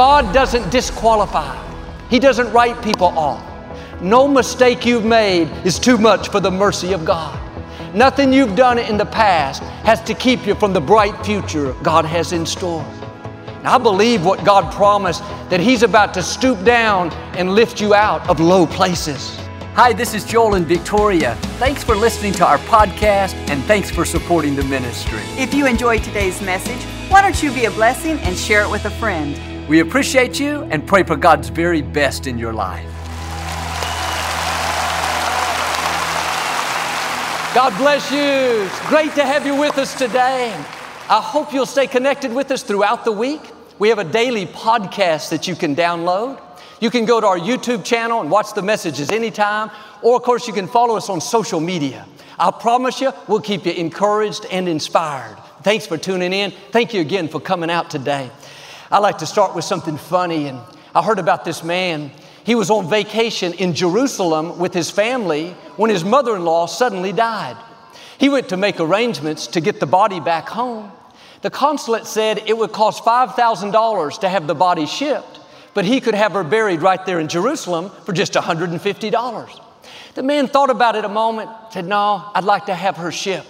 God 0.00 0.32
doesn't 0.32 0.70
disqualify, 0.70 1.54
He 2.08 2.18
doesn't 2.18 2.50
write 2.54 2.82
people 2.82 3.08
off. 3.08 3.44
No 4.00 4.26
mistake 4.26 4.86
you've 4.86 5.04
made 5.04 5.50
is 5.62 5.78
too 5.78 5.98
much 5.98 6.30
for 6.30 6.40
the 6.40 6.50
mercy 6.50 6.94
of 6.94 7.04
God. 7.04 7.38
Nothing 7.94 8.32
you've 8.32 8.56
done 8.56 8.78
in 8.78 8.96
the 8.96 9.04
past 9.04 9.62
has 9.84 10.00
to 10.04 10.14
keep 10.14 10.46
you 10.46 10.54
from 10.54 10.72
the 10.72 10.80
bright 10.80 11.22
future 11.22 11.74
God 11.82 12.06
has 12.06 12.32
in 12.32 12.46
store. 12.46 12.82
And 13.44 13.68
I 13.68 13.76
believe 13.76 14.24
what 14.24 14.42
God 14.42 14.72
promised 14.72 15.20
that 15.50 15.60
He's 15.60 15.82
about 15.82 16.14
to 16.14 16.22
stoop 16.22 16.64
down 16.64 17.12
and 17.36 17.54
lift 17.54 17.78
you 17.78 17.92
out 17.92 18.26
of 18.26 18.40
low 18.40 18.66
places. 18.66 19.36
Hi, 19.74 19.92
this 19.92 20.14
is 20.14 20.24
Joel 20.24 20.54
and 20.54 20.64
Victoria. 20.64 21.34
Thanks 21.58 21.84
for 21.84 21.94
listening 21.94 22.32
to 22.40 22.46
our 22.46 22.56
podcast 22.60 23.34
and 23.50 23.62
thanks 23.64 23.90
for 23.90 24.06
supporting 24.06 24.56
the 24.56 24.64
ministry. 24.64 25.20
If 25.36 25.52
you 25.52 25.66
enjoyed 25.66 26.02
today's 26.02 26.40
message, 26.40 26.82
why 27.10 27.20
don't 27.20 27.42
you 27.42 27.52
be 27.52 27.66
a 27.66 27.70
blessing 27.70 28.18
and 28.20 28.34
share 28.34 28.62
it 28.62 28.70
with 28.70 28.86
a 28.86 28.90
friend? 28.92 29.38
We 29.70 29.78
appreciate 29.78 30.40
you 30.40 30.64
and 30.72 30.84
pray 30.84 31.04
for 31.04 31.14
God's 31.14 31.48
very 31.48 31.80
best 31.80 32.26
in 32.26 32.38
your 32.38 32.52
life. 32.52 32.84
God 37.54 37.78
bless 37.78 38.10
you. 38.10 38.64
It's 38.66 38.88
great 38.88 39.14
to 39.14 39.24
have 39.24 39.46
you 39.46 39.54
with 39.54 39.78
us 39.78 39.96
today. 39.96 40.52
I 41.08 41.20
hope 41.20 41.52
you'll 41.52 41.66
stay 41.66 41.86
connected 41.86 42.34
with 42.34 42.50
us 42.50 42.64
throughout 42.64 43.04
the 43.04 43.12
week. 43.12 43.42
We 43.78 43.88
have 43.90 44.00
a 44.00 44.04
daily 44.04 44.46
podcast 44.46 45.30
that 45.30 45.46
you 45.46 45.54
can 45.54 45.76
download. 45.76 46.42
You 46.80 46.90
can 46.90 47.04
go 47.04 47.20
to 47.20 47.26
our 47.28 47.38
YouTube 47.38 47.84
channel 47.84 48.20
and 48.20 48.28
watch 48.28 48.52
the 48.54 48.62
messages 48.62 49.12
anytime, 49.12 49.70
or 50.02 50.16
of 50.16 50.22
course, 50.22 50.48
you 50.48 50.52
can 50.52 50.66
follow 50.66 50.96
us 50.96 51.08
on 51.08 51.20
social 51.20 51.60
media. 51.60 52.08
I 52.40 52.50
promise 52.50 53.00
you, 53.00 53.12
we'll 53.28 53.40
keep 53.40 53.64
you 53.64 53.72
encouraged 53.72 54.46
and 54.50 54.68
inspired. 54.68 55.36
Thanks 55.62 55.86
for 55.86 55.96
tuning 55.96 56.32
in. 56.32 56.50
Thank 56.72 56.92
you 56.92 57.00
again 57.00 57.28
for 57.28 57.38
coming 57.38 57.70
out 57.70 57.88
today. 57.88 58.32
I 58.90 58.98
like 58.98 59.18
to 59.18 59.26
start 59.26 59.54
with 59.54 59.64
something 59.64 59.96
funny, 59.96 60.48
and 60.48 60.58
I 60.96 61.02
heard 61.04 61.20
about 61.20 61.44
this 61.44 61.62
man. 61.62 62.10
He 62.42 62.56
was 62.56 62.70
on 62.70 62.90
vacation 62.90 63.52
in 63.52 63.72
Jerusalem 63.72 64.58
with 64.58 64.74
his 64.74 64.90
family 64.90 65.50
when 65.76 65.90
his 65.90 66.04
mother 66.04 66.34
in 66.34 66.44
law 66.44 66.66
suddenly 66.66 67.12
died. 67.12 67.56
He 68.18 68.28
went 68.28 68.48
to 68.48 68.56
make 68.56 68.80
arrangements 68.80 69.46
to 69.48 69.60
get 69.60 69.78
the 69.78 69.86
body 69.86 70.18
back 70.18 70.48
home. 70.48 70.90
The 71.42 71.50
consulate 71.50 72.04
said 72.04 72.42
it 72.46 72.58
would 72.58 72.72
cost 72.72 73.04
$5,000 73.04 74.20
to 74.20 74.28
have 74.28 74.48
the 74.48 74.56
body 74.56 74.86
shipped, 74.86 75.38
but 75.72 75.84
he 75.84 76.00
could 76.00 76.16
have 76.16 76.32
her 76.32 76.42
buried 76.42 76.82
right 76.82 77.04
there 77.06 77.20
in 77.20 77.28
Jerusalem 77.28 77.90
for 78.04 78.12
just 78.12 78.32
$150. 78.32 79.60
The 80.14 80.22
man 80.24 80.48
thought 80.48 80.68
about 80.68 80.96
it 80.96 81.04
a 81.04 81.08
moment, 81.08 81.48
said, 81.70 81.86
No, 81.86 82.28
I'd 82.34 82.42
like 82.42 82.66
to 82.66 82.74
have 82.74 82.96
her 82.96 83.12
shipped. 83.12 83.46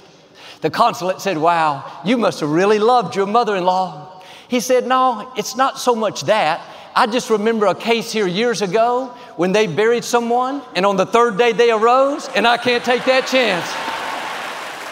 The 0.61 0.69
consulate 0.69 1.23
said, 1.23 1.39
Wow, 1.39 2.03
you 2.05 2.19
must 2.19 2.41
have 2.41 2.51
really 2.51 2.79
loved 2.79 3.17
your 3.17 3.27
mother 3.27 3.57
in 3.57 3.65
law. 3.65 4.10
He 4.51 4.59
said, 4.59 4.85
No, 4.85 5.33
it's 5.37 5.55
not 5.55 5.79
so 5.79 5.95
much 5.95 6.23
that. 6.23 6.61
I 6.95 7.07
just 7.07 7.31
remember 7.31 7.67
a 7.67 7.75
case 7.75 8.11
here 8.11 8.27
years 8.27 8.63
ago 8.63 9.15
when 9.37 9.53
they 9.53 9.69
buried 9.69 10.03
someone 10.03 10.61
and 10.75 10.85
on 10.85 10.97
the 10.97 11.07
third 11.07 11.39
day 11.39 11.53
they 11.53 11.71
arose, 11.71 12.29
and 12.35 12.49
I 12.49 12.57
can't 12.57 12.85
take 12.85 13.05
that 13.05 13.29
chance. 13.29 13.65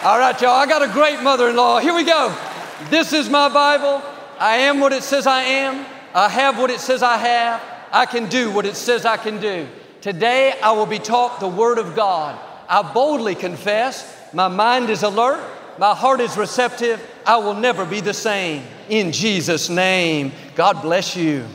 All 0.05 0.17
right, 0.17 0.41
y'all, 0.41 0.51
I 0.51 0.65
got 0.65 0.81
a 0.81 0.93
great 0.93 1.21
mother 1.21 1.49
in 1.49 1.57
law. 1.57 1.79
Here 1.79 1.93
we 1.93 2.05
go. 2.05 2.33
This 2.89 3.11
is 3.11 3.29
my 3.29 3.49
Bible. 3.49 4.01
I 4.39 4.55
am 4.59 4.79
what 4.79 4.93
it 4.93 5.03
says 5.03 5.27
I 5.27 5.41
am. 5.41 5.85
I 6.15 6.29
have 6.29 6.57
what 6.57 6.69
it 6.69 6.79
says 6.79 7.03
I 7.03 7.17
have. 7.17 7.61
I 7.91 8.05
can 8.05 8.29
do 8.29 8.49
what 8.51 8.65
it 8.65 8.77
says 8.77 9.05
I 9.05 9.17
can 9.17 9.41
do. 9.41 9.67
Today 9.99 10.53
I 10.63 10.71
will 10.71 10.85
be 10.85 10.99
taught 10.99 11.41
the 11.41 11.49
Word 11.49 11.79
of 11.79 11.97
God. 11.97 12.39
I 12.69 12.93
boldly 12.93 13.35
confess, 13.35 14.15
my 14.31 14.47
mind 14.47 14.89
is 14.89 15.03
alert, 15.03 15.43
my 15.79 15.95
heart 15.95 16.19
is 16.19 16.35
receptive. 16.35 17.01
I 17.25 17.37
will 17.37 17.53
never 17.53 17.85
be 17.85 18.01
the 18.01 18.13
same. 18.13 18.63
In 18.89 19.13
Jesus' 19.13 19.69
name, 19.69 20.33
God 20.55 20.81
bless 20.81 21.15
you. 21.15 21.45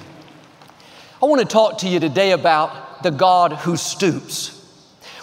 I 1.23 1.27
want 1.27 1.43
to 1.43 1.47
talk 1.47 1.79
to 1.79 1.89
you 1.89 2.01
today 2.01 2.31
about 2.31 3.03
the 3.03 3.11
God 3.11 3.53
who 3.53 3.77
stoops. 3.77 4.51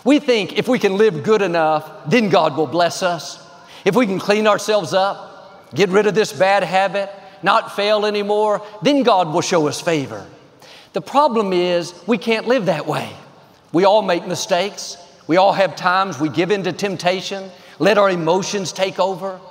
We 0.06 0.20
think 0.20 0.58
if 0.60 0.68
we 0.68 0.78
can 0.78 0.98
live 0.98 1.24
good 1.24 1.42
enough, 1.42 1.92
then 2.08 2.30
God 2.30 2.56
will 2.56 2.68
bless 2.68 3.02
us. 3.02 3.44
If 3.86 3.96
we 3.96 4.06
can 4.06 4.20
clean 4.20 4.46
ourselves 4.46 4.94
up, 4.94 5.74
get 5.74 5.90
rid 5.90 6.06
of 6.06 6.14
this 6.14 6.32
bad 6.32 6.64
habit, 6.64 7.10
not 7.42 7.76
fail 7.76 8.06
anymore, 8.06 8.62
then 8.84 9.02
God 9.02 9.34
will 9.34 9.42
show 9.42 9.68
us 9.68 9.82
favor. 9.82 10.28
The 10.94 11.02
problem 11.02 11.54
is 11.54 11.96
we 12.06 12.20
can't 12.20 12.48
live 12.48 12.68
that 12.68 12.86
way. 12.86 13.12
We 13.74 13.84
all 13.84 14.04
make 14.04 14.28
mistakes. 14.28 14.96
We 15.26 15.38
all 15.38 15.54
have 15.54 15.76
times 15.76 16.20
we 16.20 16.30
give 16.30 16.52
in 16.52 16.64
to 16.64 16.74
temptation, 16.74 17.50
let 17.82 17.98
our 17.98 18.12
emotions 18.12 18.72
take 18.72 19.00
over. 19.00 19.42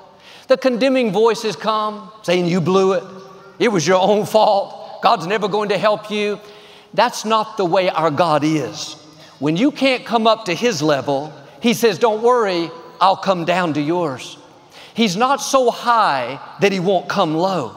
The 0.47 0.57
condemning 0.57 1.11
voices 1.11 1.57
come 1.57 2.13
saying, 2.23 2.47
You 2.47 2.61
blew 2.61 2.93
it. 2.93 3.03
It 3.59 3.69
was 3.69 3.85
your 3.85 4.01
own 4.01 4.25
fault. 4.25 5.03
God's 5.03 5.27
never 5.27 5.49
going 5.49 5.71
to 5.71 5.79
help 5.79 6.13
you. 6.13 6.39
That's 6.95 7.25
not 7.25 7.57
the 7.57 7.65
way 7.65 7.91
our 7.91 8.11
God 8.13 8.45
is. 8.45 8.95
When 9.41 9.57
you 9.57 9.73
can't 9.73 10.05
come 10.05 10.29
up 10.29 10.45
to 10.45 10.55
His 10.55 10.81
level, 10.81 11.33
He 11.61 11.75
says, 11.75 11.99
Don't 11.99 12.23
worry, 12.23 12.71
I'll 13.01 13.17
come 13.17 13.45
down 13.45 13.75
to 13.75 13.81
yours. 13.81 14.39
He's 14.95 15.17
not 15.17 15.39
so 15.39 15.73
high 15.73 16.39
that 16.61 16.71
He 16.71 16.79
won't 16.79 17.09
come 17.09 17.35
low. 17.35 17.75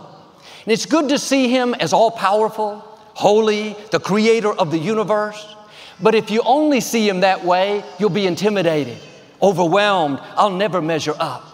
And 0.66 0.72
it's 0.72 0.86
good 0.86 1.10
to 1.10 1.18
see 1.18 1.48
Him 1.48 1.74
as 1.74 1.94
all 1.94 2.12
powerful, 2.12 2.78
holy, 3.16 3.76
the 3.90 4.00
creator 4.00 4.54
of 4.54 4.70
the 4.70 4.78
universe. 4.78 5.56
But 6.00 6.14
if 6.14 6.30
you 6.30 6.44
only 6.46 6.80
see 6.80 7.10
Him 7.10 7.22
that 7.22 7.44
way, 7.44 7.84
you'll 7.98 8.12
be 8.12 8.28
intimidated, 8.28 9.00
overwhelmed. 9.44 10.20
I'll 10.36 10.50
never 10.50 10.82
measure 10.82 11.14
up. 11.20 11.46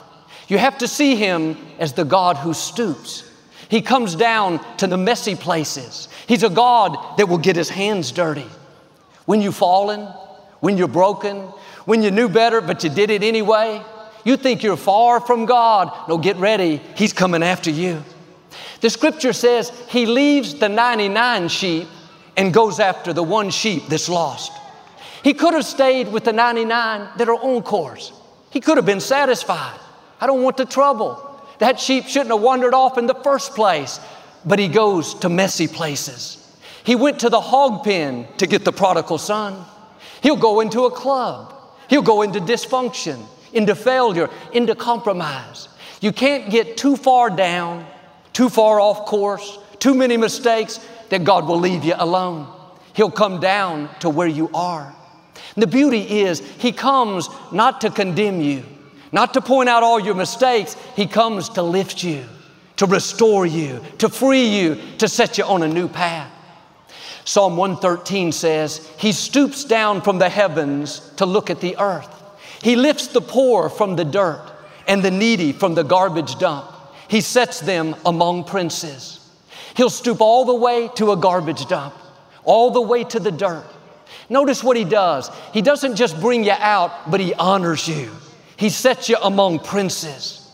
You 0.47 0.57
have 0.57 0.77
to 0.77 0.87
see 0.87 1.15
Him 1.15 1.57
as 1.79 1.93
the 1.93 2.05
God 2.05 2.37
who 2.37 2.53
stoops. 2.53 3.29
He 3.67 3.81
comes 3.81 4.15
down 4.15 4.59
to 4.77 4.87
the 4.87 4.97
messy 4.97 5.35
places. 5.35 6.07
He's 6.27 6.43
a 6.43 6.49
God 6.49 7.17
that 7.17 7.27
will 7.27 7.37
get 7.37 7.55
His 7.55 7.69
hands 7.69 8.11
dirty. 8.11 8.47
When 9.25 9.41
you've 9.41 9.55
fallen, 9.55 10.01
when 10.59 10.77
you're 10.77 10.87
broken, 10.87 11.37
when 11.85 12.01
you 12.01 12.11
knew 12.11 12.29
better 12.29 12.61
but 12.61 12.83
you 12.83 12.89
did 12.89 13.09
it 13.09 13.23
anyway, 13.23 13.81
you 14.23 14.37
think 14.37 14.63
you're 14.63 14.77
far 14.77 15.19
from 15.19 15.45
God. 15.45 15.91
No, 16.07 16.17
get 16.17 16.37
ready. 16.37 16.81
He's 16.95 17.13
coming 17.13 17.43
after 17.43 17.69
you. 17.69 18.03
The 18.81 18.89
scripture 18.89 19.33
says 19.33 19.71
He 19.89 20.05
leaves 20.05 20.55
the 20.55 20.69
99 20.69 21.47
sheep 21.49 21.87
and 22.37 22.53
goes 22.53 22.79
after 22.79 23.13
the 23.13 23.23
one 23.23 23.49
sheep 23.49 23.87
that's 23.87 24.09
lost. 24.09 24.51
He 25.23 25.33
could 25.33 25.53
have 25.53 25.65
stayed 25.65 26.07
with 26.11 26.23
the 26.23 26.33
99 26.33 27.09
that 27.17 27.29
are 27.29 27.35
on 27.35 27.61
course. 27.61 28.11
He 28.51 28.61
could 28.61 28.77
have 28.77 28.85
been 28.85 29.01
satisfied. 29.01 29.79
I 30.21 30.27
don't 30.27 30.43
want 30.43 30.57
the 30.57 30.65
trouble. 30.65 31.25
That 31.59 31.79
sheep 31.79 32.05
shouldn't 32.05 32.31
have 32.31 32.41
wandered 32.41 32.73
off 32.73 32.97
in 32.97 33.05
the 33.05 33.15
first 33.15 33.53
place. 33.53 33.99
But 34.45 34.59
he 34.59 34.67
goes 34.67 35.13
to 35.15 35.29
messy 35.29 35.67
places. 35.67 36.35
He 36.83 36.95
went 36.95 37.19
to 37.19 37.29
the 37.29 37.41
hog 37.41 37.83
pen 37.83 38.27
to 38.37 38.47
get 38.47 38.63
the 38.63 38.71
prodigal 38.71 39.17
son. 39.17 39.65
He'll 40.21 40.37
go 40.37 40.61
into 40.61 40.85
a 40.85 40.91
club. 40.91 41.53
He'll 41.89 42.01
go 42.01 42.21
into 42.21 42.39
dysfunction, 42.39 43.23
into 43.51 43.75
failure, 43.75 44.29
into 44.53 44.75
compromise. 44.75 45.67
You 46.01 46.11
can't 46.11 46.49
get 46.49 46.77
too 46.77 46.95
far 46.95 47.29
down, 47.29 47.85
too 48.31 48.49
far 48.49 48.79
off 48.79 49.05
course, 49.05 49.59
too 49.79 49.93
many 49.93 50.17
mistakes 50.17 50.79
that 51.09 51.23
God 51.23 51.47
will 51.47 51.59
leave 51.59 51.83
you 51.83 51.95
alone. 51.97 52.47
He'll 52.93 53.11
come 53.11 53.39
down 53.39 53.89
to 53.99 54.09
where 54.09 54.27
you 54.27 54.49
are. 54.53 54.95
And 55.55 55.63
the 55.63 55.67
beauty 55.67 56.21
is, 56.21 56.39
He 56.39 56.71
comes 56.71 57.29
not 57.51 57.81
to 57.81 57.89
condemn 57.89 58.41
you, 58.41 58.63
not 59.11 59.33
to 59.33 59.41
point 59.41 59.69
out 59.69 59.83
all 59.83 59.99
your 59.99 60.15
mistakes. 60.15 60.75
He 60.95 61.05
comes 61.05 61.49
to 61.49 61.63
lift 61.63 62.03
you, 62.03 62.23
to 62.77 62.85
restore 62.85 63.45
you, 63.45 63.81
to 63.97 64.09
free 64.09 64.45
you, 64.45 64.77
to 64.99 65.07
set 65.07 65.37
you 65.37 65.43
on 65.43 65.63
a 65.63 65.67
new 65.67 65.87
path. 65.87 66.31
Psalm 67.25 67.57
113 67.57 68.31
says, 68.31 68.89
He 68.97 69.11
stoops 69.11 69.63
down 69.63 70.01
from 70.01 70.17
the 70.17 70.29
heavens 70.29 71.11
to 71.17 71.25
look 71.25 71.49
at 71.49 71.61
the 71.61 71.77
earth. 71.77 72.09
He 72.63 72.75
lifts 72.75 73.07
the 73.07 73.21
poor 73.21 73.69
from 73.69 73.95
the 73.95 74.05
dirt 74.05 74.51
and 74.87 75.03
the 75.03 75.11
needy 75.11 75.51
from 75.51 75.75
the 75.75 75.83
garbage 75.83 76.39
dump. 76.39 76.65
He 77.07 77.21
sets 77.21 77.59
them 77.59 77.95
among 78.05 78.45
princes. 78.45 79.19
He'll 79.75 79.89
stoop 79.89 80.21
all 80.21 80.45
the 80.45 80.55
way 80.55 80.89
to 80.95 81.11
a 81.11 81.17
garbage 81.17 81.67
dump, 81.67 81.93
all 82.43 82.71
the 82.71 82.81
way 82.81 83.03
to 83.05 83.19
the 83.19 83.31
dirt. 83.31 83.65
Notice 84.29 84.63
what 84.63 84.77
he 84.77 84.83
does. 84.83 85.29
He 85.53 85.61
doesn't 85.61 85.95
just 85.95 86.19
bring 86.19 86.43
you 86.43 86.51
out, 86.51 87.09
but 87.09 87.19
he 87.19 87.33
honors 87.33 87.87
you. 87.87 88.11
He 88.57 88.69
sets 88.69 89.09
you 89.09 89.17
among 89.21 89.59
princes. 89.59 90.47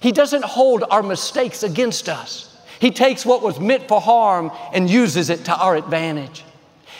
He 0.00 0.12
doesn't 0.12 0.44
hold 0.44 0.84
our 0.90 1.02
mistakes 1.02 1.62
against 1.62 2.08
us. 2.08 2.56
He 2.80 2.90
takes 2.90 3.26
what 3.26 3.42
was 3.42 3.58
meant 3.58 3.88
for 3.88 4.00
harm 4.00 4.52
and 4.72 4.88
uses 4.88 5.30
it 5.30 5.44
to 5.46 5.56
our 5.56 5.76
advantage. 5.76 6.44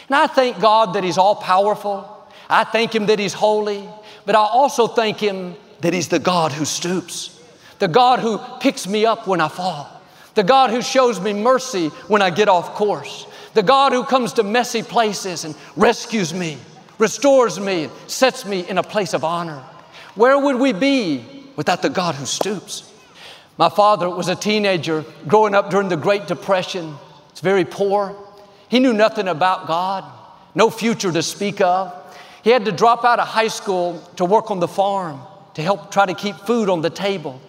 And 0.08 0.16
I 0.16 0.26
thank 0.26 0.60
God 0.60 0.94
that 0.94 1.04
He's 1.04 1.18
all 1.18 1.36
powerful. 1.36 2.26
I 2.48 2.64
thank 2.64 2.94
Him 2.94 3.06
that 3.06 3.18
He's 3.18 3.34
holy, 3.34 3.88
but 4.26 4.34
I 4.34 4.40
also 4.40 4.88
thank 4.88 5.20
Him 5.20 5.54
that 5.80 5.92
He's 5.92 6.08
the 6.08 6.18
God 6.18 6.52
who 6.52 6.64
stoops, 6.64 7.40
the 7.78 7.88
God 7.88 8.18
who 8.18 8.38
picks 8.60 8.88
me 8.88 9.06
up 9.06 9.26
when 9.26 9.40
I 9.40 9.48
fall, 9.48 9.88
the 10.34 10.42
God 10.42 10.70
who 10.70 10.82
shows 10.82 11.20
me 11.20 11.32
mercy 11.32 11.88
when 12.08 12.22
I 12.22 12.30
get 12.30 12.48
off 12.48 12.74
course, 12.74 13.26
the 13.58 13.62
God 13.64 13.92
who 13.92 14.04
comes 14.04 14.34
to 14.34 14.44
messy 14.44 14.84
places 14.84 15.44
and 15.44 15.52
rescues 15.74 16.32
me, 16.32 16.58
restores 16.96 17.58
me, 17.58 17.84
and 17.84 17.92
sets 18.06 18.46
me 18.46 18.60
in 18.60 18.78
a 18.78 18.84
place 18.84 19.14
of 19.14 19.24
honor. 19.24 19.64
Where 20.14 20.38
would 20.38 20.60
we 20.60 20.72
be 20.72 21.24
without 21.56 21.82
the 21.82 21.90
God 21.90 22.14
who 22.14 22.24
stoops? 22.24 22.88
My 23.56 23.68
father 23.68 24.08
was 24.08 24.28
a 24.28 24.36
teenager 24.36 25.04
growing 25.26 25.56
up 25.56 25.70
during 25.70 25.88
the 25.88 25.96
Great 25.96 26.28
Depression. 26.28 26.94
It's 27.30 27.40
very 27.40 27.64
poor. 27.64 28.14
He 28.68 28.78
knew 28.78 28.92
nothing 28.92 29.26
about 29.26 29.66
God, 29.66 30.04
no 30.54 30.70
future 30.70 31.10
to 31.10 31.22
speak 31.24 31.60
of. 31.60 31.92
He 32.44 32.50
had 32.50 32.64
to 32.66 32.70
drop 32.70 33.04
out 33.04 33.18
of 33.18 33.26
high 33.26 33.48
school 33.48 34.00
to 34.18 34.24
work 34.24 34.52
on 34.52 34.60
the 34.60 34.68
farm 34.68 35.20
to 35.54 35.62
help 35.62 35.90
try 35.90 36.06
to 36.06 36.14
keep 36.14 36.36
food 36.36 36.68
on 36.68 36.80
the 36.80 36.90
table. 36.90 37.40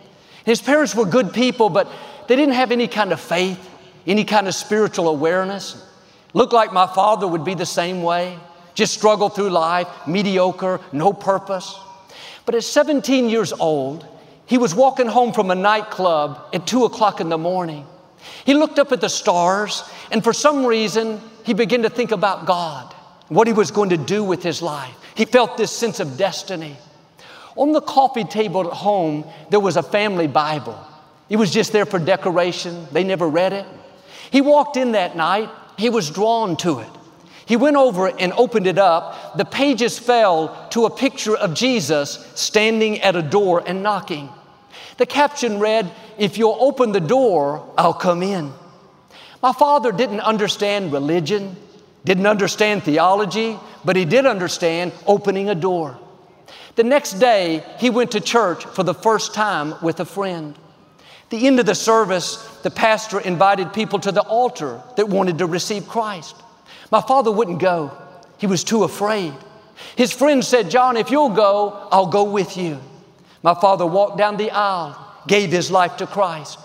His 0.44 0.60
parents 0.60 0.96
were 0.96 1.06
good 1.06 1.34
people, 1.34 1.70
but 1.70 1.88
they 2.28 2.36
didn't 2.36 2.56
have 2.56 2.72
any 2.72 2.88
kind 2.88 3.12
of 3.12 3.20
faith, 3.20 3.64
any 4.08 4.24
kind 4.24 4.48
of 4.48 4.56
spiritual 4.56 5.08
awareness. 5.08 5.86
Looked 6.34 6.54
like 6.54 6.72
my 6.72 6.88
father 6.88 7.28
would 7.28 7.44
be 7.44 7.56
the 7.56 7.66
same 7.66 8.04
way, 8.04 8.38
just 8.74 8.94
struggle 8.94 9.30
through 9.30 9.50
life, 9.50 9.88
mediocre, 10.08 10.80
no 10.92 11.12
purpose. 11.12 11.80
But 12.46 12.56
at 12.56 12.64
17 12.64 13.30
years 13.30 13.52
old, 13.54 14.06
he 14.46 14.58
was 14.58 14.74
walking 14.74 15.08
home 15.08 15.34
from 15.34 15.52
a 15.52 15.56
nightclub 15.56 16.40
at 16.54 16.66
2 16.66 16.86
o'clock 16.86 17.22
in 17.22 17.30
the 17.30 17.38
morning. 17.38 17.86
He 18.46 18.54
looked 18.54 18.80
up 18.80 18.92
at 18.92 19.02
the 19.02 19.10
stars, 19.10 19.84
and 20.12 20.24
for 20.24 20.34
some 20.34 20.66
reason, 20.66 21.22
he 21.44 21.54
began 21.54 21.84
to 21.84 21.90
think 21.90 22.12
about 22.12 22.46
God, 22.46 22.94
what 23.28 23.48
he 23.48 23.54
was 23.54 23.72
going 23.72 23.90
to 23.90 23.98
do 23.98 24.24
with 24.24 24.44
his 24.44 24.62
life. 24.62 24.96
He 25.16 25.26
felt 25.26 25.58
this 25.58 25.72
sense 25.72 26.00
of 26.00 26.18
destiny. 26.18 26.76
On 27.56 27.72
the 27.72 27.82
coffee 27.82 28.24
table 28.24 28.68
at 28.68 28.74
home, 28.74 29.26
there 29.50 29.60
was 29.60 29.78
a 29.78 29.84
family 29.84 30.28
Bible. 30.28 30.80
It 31.30 31.36
was 31.38 31.52
just 31.52 31.72
there 31.72 31.86
for 31.86 32.00
decoration. 32.00 32.88
They 32.92 33.04
never 33.04 33.28
read 33.28 33.54
it. 33.54 33.66
He 34.32 34.42
walked 34.42 34.78
in 34.78 34.94
that 34.94 35.16
night, 35.16 35.50
he 35.80 35.90
was 35.90 36.10
drawn 36.10 36.58
to 36.58 36.80
it. 36.80 36.90
He 37.46 37.56
went 37.56 37.78
over 37.78 38.08
and 38.08 38.32
opened 38.34 38.68
it 38.68 38.78
up. 38.78 39.38
The 39.38 39.46
pages 39.46 39.98
fell 39.98 40.68
to 40.72 40.86
a 40.86 40.90
picture 40.90 41.36
of 41.36 41.56
Jesus 41.56 42.32
standing 42.36 43.02
at 43.02 43.16
a 43.16 43.24
door 43.24 43.64
and 43.66 43.82
knocking. 43.82 44.30
The 44.98 45.06
caption 45.06 45.60
read, 45.60 45.92
If 46.18 46.38
you'll 46.38 46.58
open 46.60 46.92
the 46.92 47.00
door, 47.00 47.74
I'll 47.78 47.94
come 47.94 48.22
in. 48.22 48.54
My 49.42 49.54
father 49.54 49.92
didn't 49.92 50.20
understand 50.20 50.92
religion, 50.92 51.56
didn't 52.04 52.28
understand 52.28 52.84
theology, 52.84 53.58
but 53.86 53.96
he 53.96 54.06
did 54.06 54.26
understand 54.26 54.92
opening 55.08 55.50
a 55.50 55.56
door. 55.56 55.98
The 56.76 56.84
next 56.84 57.14
day, 57.14 57.64
he 57.80 57.90
went 57.90 58.12
to 58.12 58.20
church 58.20 58.66
for 58.66 58.84
the 58.84 58.94
first 58.94 59.34
time 59.34 59.74
with 59.82 60.00
a 60.02 60.06
friend. 60.06 60.56
The 61.30 61.46
end 61.46 61.60
of 61.60 61.66
the 61.66 61.76
service, 61.76 62.38
the 62.64 62.72
pastor 62.72 63.20
invited 63.20 63.74
people 63.74 64.00
to 64.00 64.12
the 64.12 64.22
altar 64.22 64.82
that 64.98 65.08
wanted 65.08 65.38
to 65.40 65.46
receive 65.46 65.88
Christ. 65.88 66.36
My 66.92 67.02
father 67.02 67.32
wouldn't 67.32 67.60
go, 67.60 67.92
he 68.38 68.48
was 68.48 68.64
too 68.64 68.84
afraid. 68.84 69.34
His 69.96 70.12
friend 70.12 70.44
said, 70.44 70.72
John, 70.72 70.98
if 70.98 71.12
you'll 71.12 71.30
go, 71.30 71.88
I'll 71.92 72.08
go 72.08 72.24
with 72.24 72.58
you. 72.58 72.80
My 73.44 73.54
father 73.54 73.86
walked 73.86 74.18
down 74.18 74.38
the 74.38 74.52
aisle, 74.52 74.98
gave 75.28 75.52
his 75.52 75.72
life 75.72 75.98
to 75.98 76.08
Christ. 76.08 76.60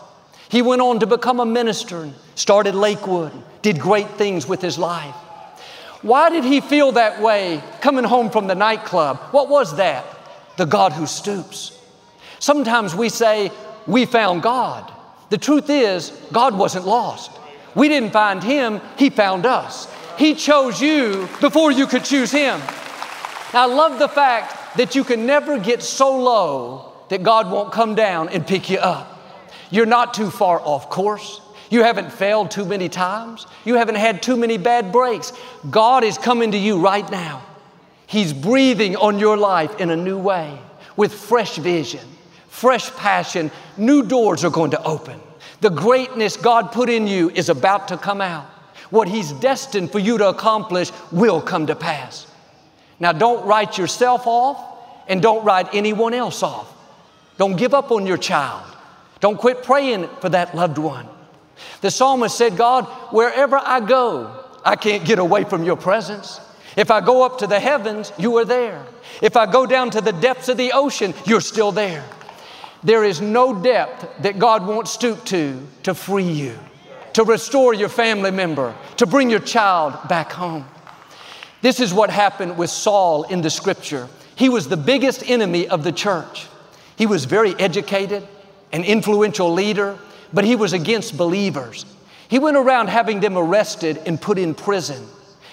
He 0.49 0.63
went 0.63 0.83
on 0.83 1.01
to 1.01 1.07
become 1.07 1.41
a 1.41 1.47
minister 1.47 2.03
and 2.03 2.15
started 2.35 2.75
Lakewood, 2.75 3.33
did 3.63 3.79
great 3.79 4.09
things 4.11 4.47
with 4.47 4.63
his 4.63 4.79
life. 4.79 5.15
Why 6.03 6.31
did 6.31 6.45
he 6.45 6.61
feel 6.61 6.93
that 6.93 7.21
way 7.21 7.63
coming 7.81 8.05
home 8.05 8.31
from 8.31 8.47
the 8.47 8.55
nightclub? 8.55 9.19
What 9.31 9.49
was 9.49 9.77
that? 9.77 10.05
The 10.57 10.67
God 10.67 10.93
who 10.93 11.07
stoops. 11.07 11.81
Sometimes 12.39 12.95
we 12.95 13.09
say, 13.09 13.51
We 13.87 14.07
found 14.07 14.43
God. 14.43 14.93
The 15.31 15.39
truth 15.39 15.71
is, 15.71 16.11
God 16.33 16.57
wasn't 16.57 16.87
lost. 16.87 17.31
We 17.75 17.89
didn't 17.89 18.13
find 18.13 18.43
Him, 18.43 18.81
He 18.99 19.11
found 19.11 19.47
us. 19.47 19.93
He 20.17 20.35
chose 20.35 20.81
you 20.81 21.29
before 21.41 21.73
you 21.73 21.87
could 21.87 22.05
choose 22.05 22.31
Him. 22.31 22.61
I 23.53 23.67
love 23.67 23.99
the 23.99 24.09
fact 24.09 24.77
that 24.77 24.95
you 24.95 25.05
can 25.05 25.27
never 25.27 25.59
get 25.59 25.83
so 25.83 26.17
low 26.17 26.93
that 27.09 27.23
God 27.23 27.51
won't 27.51 27.73
come 27.73 27.95
down 27.95 28.29
and 28.29 28.47
pick 28.47 28.71
you 28.71 28.79
up. 28.79 29.11
You're 29.71 29.87
not 29.87 30.15
too 30.15 30.31
far 30.31 30.61
off 30.61 30.89
course. 30.91 31.41
You 31.71 31.83
haven't 31.83 32.13
failed 32.13 32.51
too 32.51 32.65
many 32.65 32.89
times. 32.89 33.47
You 33.65 33.75
haven't 33.75 33.97
had 33.97 34.23
too 34.23 34.37
many 34.37 34.59
bad 34.59 34.93
breaks. 34.93 35.33
God 35.71 36.05
is 36.05 36.19
coming 36.19 36.53
to 36.53 36.59
you 36.59 36.79
right 36.79 37.09
now. 37.11 37.43
He's 38.07 38.33
breathing 38.33 38.97
on 38.97 39.19
your 39.19 39.37
life 39.37 39.81
in 39.81 39.91
a 39.91 39.97
new 39.97 40.19
way 40.19 40.59
with 40.97 41.13
fresh 41.13 41.57
vision, 41.57 42.07
fresh 42.55 42.89
passion. 42.93 43.51
New 43.77 44.05
doors 44.05 44.45
are 44.45 44.51
going 44.51 44.71
to 44.71 44.83
open. 44.85 45.19
The 45.61 45.71
greatness 45.71 46.37
God 46.37 46.71
put 46.71 46.89
in 46.89 47.09
you 47.09 47.29
is 47.31 47.49
about 47.49 47.89
to 47.89 47.97
come 47.97 48.21
out. 48.21 48.47
What 48.91 49.09
He's 49.09 49.33
destined 49.33 49.91
for 49.91 49.99
you 49.99 50.19
to 50.19 50.29
accomplish 50.29 50.93
will 51.11 51.41
come 51.41 51.67
to 51.67 51.75
pass. 51.75 52.29
Now, 53.01 53.13
don't 53.13 53.45
write 53.45 53.77
yourself 53.77 54.27
off 54.27 54.65
and 55.09 55.21
don't 55.21 55.45
write 55.45 55.75
anyone 55.75 56.15
else 56.15 56.45
off. 56.45 56.73
Don't 57.39 57.57
give 57.57 57.75
up 57.75 57.91
on 57.91 58.07
your 58.07 58.19
child. 58.19 58.63
Don't 59.19 59.37
quit 59.37 59.65
praying 59.65 60.09
for 60.21 60.29
that 60.29 60.55
loved 60.55 60.79
one. 60.79 61.09
The 61.81 61.91
psalmist 61.91 62.39
said, 62.39 62.57
God, 62.57 62.85
wherever 63.11 63.57
I 63.57 63.81
go, 63.81 64.45
I 64.65 64.77
can't 64.77 65.05
get 65.05 65.19
away 65.19 65.43
from 65.43 65.65
your 65.65 65.77
presence. 65.77 66.41
If 66.77 66.93
I 66.93 67.01
go 67.01 67.25
up 67.25 67.39
to 67.39 67.49
the 67.49 67.59
heavens, 67.59 68.13
you 68.17 68.37
are 68.39 68.45
there. 68.45 68.85
If 69.21 69.37
I 69.37 69.51
go 69.51 69.67
down 69.67 69.91
to 69.91 70.01
the 70.01 70.13
depths 70.13 70.49
of 70.49 70.57
the 70.57 70.73
ocean, 70.73 71.15
you're 71.27 71.41
still 71.41 71.73
there. 71.73 72.05
There 72.85 73.03
is 73.03 73.21
no 73.21 73.59
depth 73.59 74.23
that 74.23 74.39
God 74.39 74.67
won't 74.67 74.89
stoop 74.89 75.25
to 75.27 75.67
to 75.85 75.95
free 75.95 76.31
you, 76.31 76.59
to 77.15 77.25
restore 77.25 77.73
your 77.73 77.89
family 77.89 78.31
member, 78.31 78.75
to 78.99 79.07
bring 79.07 79.31
your 79.31 79.41
child 79.41 79.97
back 80.09 80.31
home. 80.31 80.67
This 81.63 81.81
is 81.81 81.95
what 81.95 82.11
happened 82.11 82.59
with 82.59 82.69
Saul 82.69 83.23
in 83.25 83.41
the 83.41 83.49
scripture. 83.49 84.07
He 84.37 84.51
was 84.51 84.69
the 84.69 84.77
biggest 84.77 85.29
enemy 85.31 85.67
of 85.67 85.83
the 85.83 85.93
church. 85.93 86.47
He 86.97 87.07
was 87.07 87.25
very 87.25 87.55
educated, 87.55 88.29
an 88.71 88.85
influential 88.85 89.51
leader, 89.51 89.99
but 90.33 90.45
he 90.45 90.55
was 90.55 90.75
against 90.75 91.17
believers. 91.17 91.87
He 92.29 92.39
went 92.39 92.59
around 92.59 92.89
having 92.89 93.21
them 93.21 93.39
arrested 93.39 93.99
and 94.05 94.21
put 94.21 94.39
in 94.39 94.55
prison. 94.55 95.07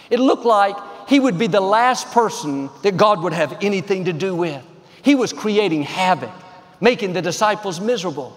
It 0.10 0.20
looked 0.20 0.46
like 0.46 0.76
he 1.08 1.20
would 1.20 1.38
be 1.38 1.48
the 1.48 1.62
last 1.62 2.12
person 2.12 2.70
that 2.84 2.98
God 2.98 3.24
would 3.24 3.34
have 3.34 3.58
anything 3.62 4.06
to 4.06 4.14
do 4.14 4.36
with. 4.36 4.62
He 5.02 5.16
was 5.16 5.32
creating 5.32 5.84
havoc, 5.84 6.32
making 6.82 7.14
the 7.14 7.22
disciples 7.22 7.80
miserable. 7.80 8.36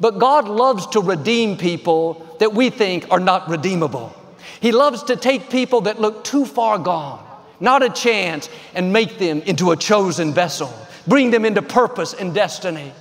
But 0.00 0.18
God 0.18 0.48
loves 0.48 0.86
to 0.88 1.00
redeem 1.00 1.56
people 1.56 2.36
that 2.40 2.52
we 2.52 2.70
think 2.70 3.06
are 3.10 3.20
not 3.20 3.48
redeemable. 3.48 4.14
He 4.60 4.72
loves 4.72 5.04
to 5.04 5.16
take 5.16 5.50
people 5.50 5.82
that 5.82 6.00
look 6.00 6.24
too 6.24 6.44
far 6.44 6.78
gone, 6.78 7.24
not 7.60 7.82
a 7.82 7.90
chance, 7.90 8.48
and 8.74 8.92
make 8.92 9.18
them 9.18 9.40
into 9.42 9.70
a 9.70 9.76
chosen 9.76 10.32
vessel, 10.32 10.72
bring 11.06 11.30
them 11.30 11.44
into 11.44 11.62
purpose 11.62 12.14
and 12.14 12.34
destiny 12.34 12.92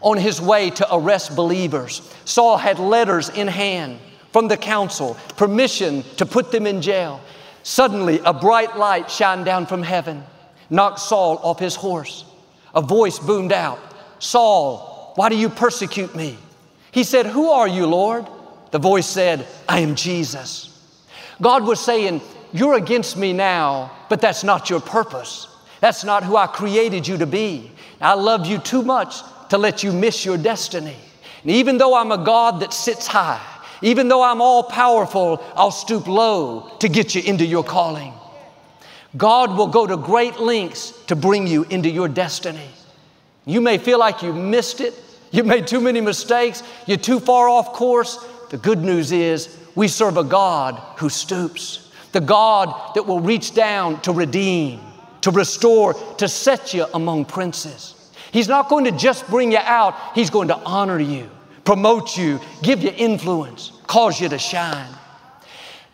on 0.00 0.18
his 0.18 0.40
way 0.40 0.70
to 0.70 0.94
arrest 0.94 1.34
believers. 1.34 2.02
Saul 2.24 2.56
had 2.56 2.78
letters 2.78 3.28
in 3.30 3.48
hand 3.48 3.98
from 4.32 4.48
the 4.48 4.56
council, 4.56 5.16
permission 5.36 6.04
to 6.16 6.26
put 6.26 6.52
them 6.52 6.66
in 6.66 6.82
jail. 6.82 7.20
Suddenly, 7.62 8.20
a 8.24 8.32
bright 8.32 8.76
light 8.76 9.10
shined 9.10 9.44
down 9.44 9.66
from 9.66 9.82
heaven, 9.82 10.22
knocked 10.70 11.00
Saul 11.00 11.38
off 11.38 11.58
his 11.58 11.74
horse. 11.74 12.24
A 12.74 12.82
voice 12.82 13.18
boomed 13.18 13.52
out 13.52 13.78
Saul, 14.26 15.12
why 15.14 15.28
do 15.28 15.36
you 15.36 15.48
persecute 15.48 16.16
me? 16.16 16.36
He 16.90 17.04
said, 17.04 17.26
Who 17.26 17.48
are 17.50 17.68
you, 17.68 17.86
Lord? 17.86 18.26
The 18.72 18.80
voice 18.80 19.06
said, 19.06 19.46
I 19.68 19.80
am 19.80 19.94
Jesus. 19.94 20.72
God 21.40 21.64
was 21.64 21.78
saying, 21.78 22.20
You're 22.52 22.74
against 22.74 23.16
me 23.16 23.32
now, 23.32 23.92
but 24.08 24.20
that's 24.20 24.42
not 24.42 24.68
your 24.68 24.80
purpose. 24.80 25.46
That's 25.80 26.02
not 26.02 26.24
who 26.24 26.36
I 26.36 26.48
created 26.48 27.06
you 27.06 27.18
to 27.18 27.26
be. 27.26 27.70
I 28.00 28.14
love 28.14 28.46
you 28.46 28.58
too 28.58 28.82
much 28.82 29.14
to 29.50 29.58
let 29.58 29.84
you 29.84 29.92
miss 29.92 30.24
your 30.24 30.38
destiny. 30.38 30.96
And 31.42 31.50
even 31.52 31.78
though 31.78 31.94
I'm 31.94 32.10
a 32.10 32.18
God 32.18 32.60
that 32.62 32.72
sits 32.72 33.06
high, 33.06 33.46
even 33.80 34.08
though 34.08 34.24
I'm 34.24 34.40
all 34.40 34.64
powerful, 34.64 35.44
I'll 35.54 35.70
stoop 35.70 36.08
low 36.08 36.76
to 36.80 36.88
get 36.88 37.14
you 37.14 37.22
into 37.22 37.46
your 37.46 37.62
calling. 37.62 38.12
God 39.16 39.56
will 39.56 39.68
go 39.68 39.86
to 39.86 39.96
great 39.96 40.40
lengths 40.40 40.90
to 41.06 41.14
bring 41.14 41.46
you 41.46 41.62
into 41.70 41.88
your 41.88 42.08
destiny. 42.08 42.68
You 43.48 43.60
may 43.60 43.78
feel 43.78 44.00
like 44.00 44.22
you 44.22 44.32
missed 44.32 44.80
it, 44.80 44.92
you 45.30 45.44
made 45.44 45.68
too 45.68 45.80
many 45.80 46.00
mistakes, 46.00 46.64
you're 46.86 46.96
too 46.96 47.20
far 47.20 47.48
off 47.48 47.72
course. 47.72 48.18
The 48.50 48.58
good 48.58 48.80
news 48.80 49.12
is 49.12 49.56
we 49.76 49.86
serve 49.86 50.16
a 50.16 50.24
God 50.24 50.82
who 50.98 51.08
stoops, 51.08 51.92
the 52.10 52.20
God 52.20 52.94
that 52.96 53.06
will 53.06 53.20
reach 53.20 53.54
down 53.54 54.00
to 54.02 54.12
redeem, 54.12 54.80
to 55.20 55.30
restore, 55.30 55.94
to 56.18 56.26
set 56.26 56.74
you 56.74 56.86
among 56.92 57.24
princes. 57.26 57.94
He's 58.32 58.48
not 58.48 58.68
going 58.68 58.84
to 58.84 58.92
just 58.92 59.28
bring 59.28 59.52
you 59.52 59.58
out, 59.58 59.94
He's 60.16 60.30
going 60.30 60.48
to 60.48 60.56
honor 60.56 60.98
you, 60.98 61.30
promote 61.64 62.16
you, 62.18 62.40
give 62.64 62.82
you 62.82 62.92
influence, 62.96 63.70
cause 63.86 64.20
you 64.20 64.28
to 64.28 64.38
shine. 64.38 64.92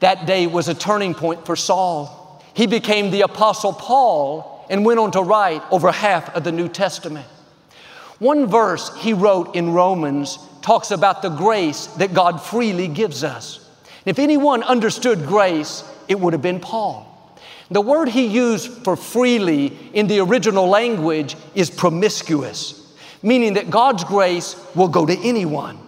That 0.00 0.24
day 0.26 0.46
was 0.46 0.68
a 0.68 0.74
turning 0.74 1.12
point 1.12 1.44
for 1.44 1.54
Saul. 1.54 2.42
He 2.54 2.66
became 2.66 3.10
the 3.10 3.20
Apostle 3.20 3.74
Paul 3.74 4.66
and 4.70 4.86
went 4.86 5.00
on 5.00 5.10
to 5.12 5.20
write 5.20 5.62
over 5.70 5.92
half 5.92 6.34
of 6.34 6.44
the 6.44 6.52
New 6.52 6.68
Testament. 6.68 7.26
One 8.22 8.46
verse 8.46 8.96
he 8.98 9.14
wrote 9.14 9.56
in 9.56 9.72
Romans 9.72 10.38
talks 10.60 10.92
about 10.92 11.22
the 11.22 11.28
grace 11.28 11.86
that 11.98 12.14
God 12.14 12.40
freely 12.40 12.86
gives 12.86 13.24
us. 13.24 13.68
If 14.06 14.20
anyone 14.20 14.62
understood 14.62 15.26
grace, 15.26 15.82
it 16.06 16.20
would 16.20 16.32
have 16.32 16.40
been 16.40 16.60
Paul. 16.60 17.36
The 17.72 17.80
word 17.80 18.08
he 18.08 18.26
used 18.26 18.84
for 18.84 18.94
freely 18.94 19.76
in 19.92 20.06
the 20.06 20.20
original 20.20 20.68
language 20.68 21.34
is 21.56 21.68
promiscuous, 21.68 22.94
meaning 23.24 23.54
that 23.54 23.70
God's 23.70 24.04
grace 24.04 24.54
will 24.76 24.86
go 24.86 25.04
to 25.04 25.18
anyone. 25.18 25.80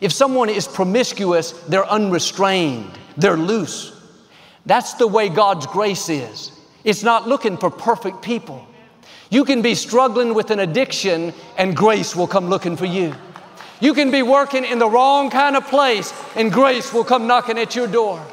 If 0.00 0.12
someone 0.12 0.50
is 0.50 0.68
promiscuous, 0.68 1.50
they're 1.62 1.90
unrestrained, 1.90 2.96
they're 3.16 3.36
loose. 3.36 3.92
That's 4.66 4.94
the 4.94 5.08
way 5.08 5.30
God's 5.30 5.66
grace 5.66 6.08
is. 6.10 6.52
It's 6.84 7.02
not 7.02 7.26
looking 7.26 7.56
for 7.56 7.72
perfect 7.72 8.22
people. 8.22 8.64
You 9.30 9.44
can 9.44 9.62
be 9.62 9.74
struggling 9.74 10.34
with 10.34 10.50
an 10.50 10.60
addiction 10.60 11.34
and 11.56 11.76
grace 11.76 12.14
will 12.14 12.26
come 12.26 12.48
looking 12.48 12.76
for 12.76 12.86
you. 12.86 13.14
You 13.80 13.92
can 13.92 14.10
be 14.10 14.22
working 14.22 14.64
in 14.64 14.78
the 14.78 14.88
wrong 14.88 15.30
kind 15.30 15.56
of 15.56 15.66
place 15.66 16.12
and 16.34 16.52
grace 16.52 16.92
will 16.92 17.04
come 17.04 17.26
knocking 17.26 17.58
at 17.58 17.74
your 17.74 17.86
door. 17.86 18.24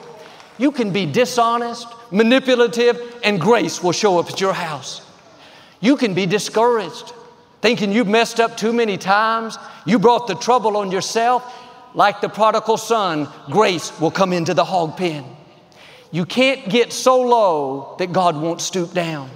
You 0.57 0.71
can 0.71 0.91
be 0.91 1.05
dishonest, 1.05 1.87
manipulative, 2.11 3.19
and 3.23 3.41
grace 3.41 3.81
will 3.81 3.91
show 3.91 4.19
up 4.19 4.29
at 4.29 4.39
your 4.39 4.53
house. 4.53 5.01
You 5.81 5.97
can 5.97 6.13
be 6.13 6.25
discouraged, 6.25 7.11
thinking 7.61 7.91
you've 7.91 8.07
messed 8.07 8.39
up 8.39 8.55
too 8.55 8.71
many 8.71 8.97
times, 8.97 9.57
you 9.85 9.99
brought 9.99 10.27
the 10.27 10.35
trouble 10.35 10.77
on 10.77 10.91
yourself. 10.91 11.59
Like 11.95 12.21
the 12.21 12.29
prodigal 12.29 12.77
son, 12.77 13.27
grace 13.51 13.99
will 13.99 14.11
come 14.11 14.33
into 14.33 14.53
the 14.53 14.63
hog 14.63 14.97
pen. 14.97 15.25
You 16.11 16.25
can't 16.25 16.69
get 16.69 16.93
so 16.93 17.21
low 17.21 17.95
that 17.99 18.11
God 18.13 18.39
won't 18.39 18.61
stoop 18.61 18.93
down. 18.93 19.29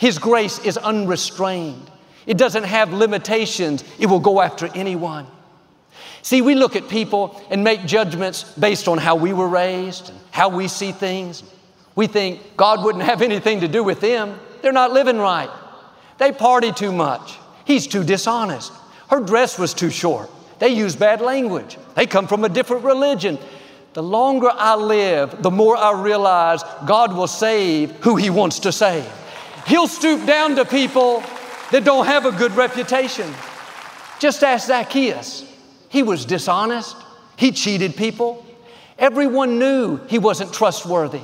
His 0.00 0.18
grace 0.18 0.58
is 0.60 0.78
unrestrained. 0.78 1.90
It 2.24 2.38
doesn't 2.38 2.64
have 2.64 2.90
limitations. 2.90 3.84
It 3.98 4.06
will 4.06 4.18
go 4.18 4.40
after 4.40 4.70
anyone. 4.74 5.26
See, 6.22 6.40
we 6.40 6.54
look 6.54 6.74
at 6.74 6.88
people 6.88 7.38
and 7.50 7.62
make 7.62 7.84
judgments 7.84 8.44
based 8.54 8.88
on 8.88 8.96
how 8.96 9.16
we 9.16 9.34
were 9.34 9.46
raised 9.46 10.08
and 10.08 10.18
how 10.30 10.48
we 10.48 10.68
see 10.68 10.92
things. 10.92 11.44
We 11.96 12.06
think 12.06 12.56
God 12.56 12.82
wouldn't 12.82 13.04
have 13.04 13.20
anything 13.20 13.60
to 13.60 13.68
do 13.68 13.84
with 13.84 14.00
them. 14.00 14.40
They're 14.62 14.72
not 14.72 14.90
living 14.90 15.18
right. 15.18 15.50
They 16.16 16.32
party 16.32 16.72
too 16.72 16.92
much. 16.92 17.36
He's 17.66 17.86
too 17.86 18.02
dishonest. 18.02 18.72
Her 19.10 19.20
dress 19.20 19.58
was 19.58 19.74
too 19.74 19.90
short. 19.90 20.30
They 20.60 20.70
use 20.70 20.96
bad 20.96 21.20
language. 21.20 21.76
They 21.94 22.06
come 22.06 22.26
from 22.26 22.42
a 22.46 22.48
different 22.48 22.84
religion. 22.84 23.38
The 23.92 24.02
longer 24.02 24.48
I 24.50 24.76
live, 24.76 25.42
the 25.42 25.50
more 25.50 25.76
I 25.76 25.92
realize 25.92 26.62
God 26.86 27.14
will 27.14 27.26
save 27.26 27.90
who 27.96 28.16
He 28.16 28.30
wants 28.30 28.60
to 28.60 28.72
save. 28.72 29.06
He'll 29.70 29.86
stoop 29.86 30.26
down 30.26 30.56
to 30.56 30.64
people 30.64 31.22
that 31.70 31.84
don't 31.84 32.06
have 32.06 32.26
a 32.26 32.32
good 32.32 32.50
reputation. 32.56 33.32
Just 34.18 34.42
ask 34.42 34.66
Zacchaeus. 34.66 35.44
He 35.88 36.02
was 36.02 36.24
dishonest, 36.24 36.96
he 37.36 37.52
cheated 37.52 37.94
people. 37.94 38.44
Everyone 38.98 39.60
knew 39.60 39.98
he 40.08 40.18
wasn't 40.18 40.52
trustworthy. 40.52 41.20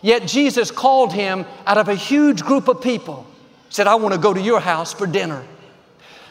Yet 0.00 0.26
Jesus 0.26 0.70
called 0.70 1.12
him 1.12 1.44
out 1.66 1.76
of 1.76 1.88
a 1.90 1.94
huge 1.94 2.42
group 2.42 2.68
of 2.68 2.80
people, 2.80 3.26
said, 3.68 3.86
I 3.86 3.96
want 3.96 4.14
to 4.14 4.20
go 4.20 4.32
to 4.32 4.40
your 4.40 4.60
house 4.60 4.94
for 4.94 5.06
dinner. 5.06 5.44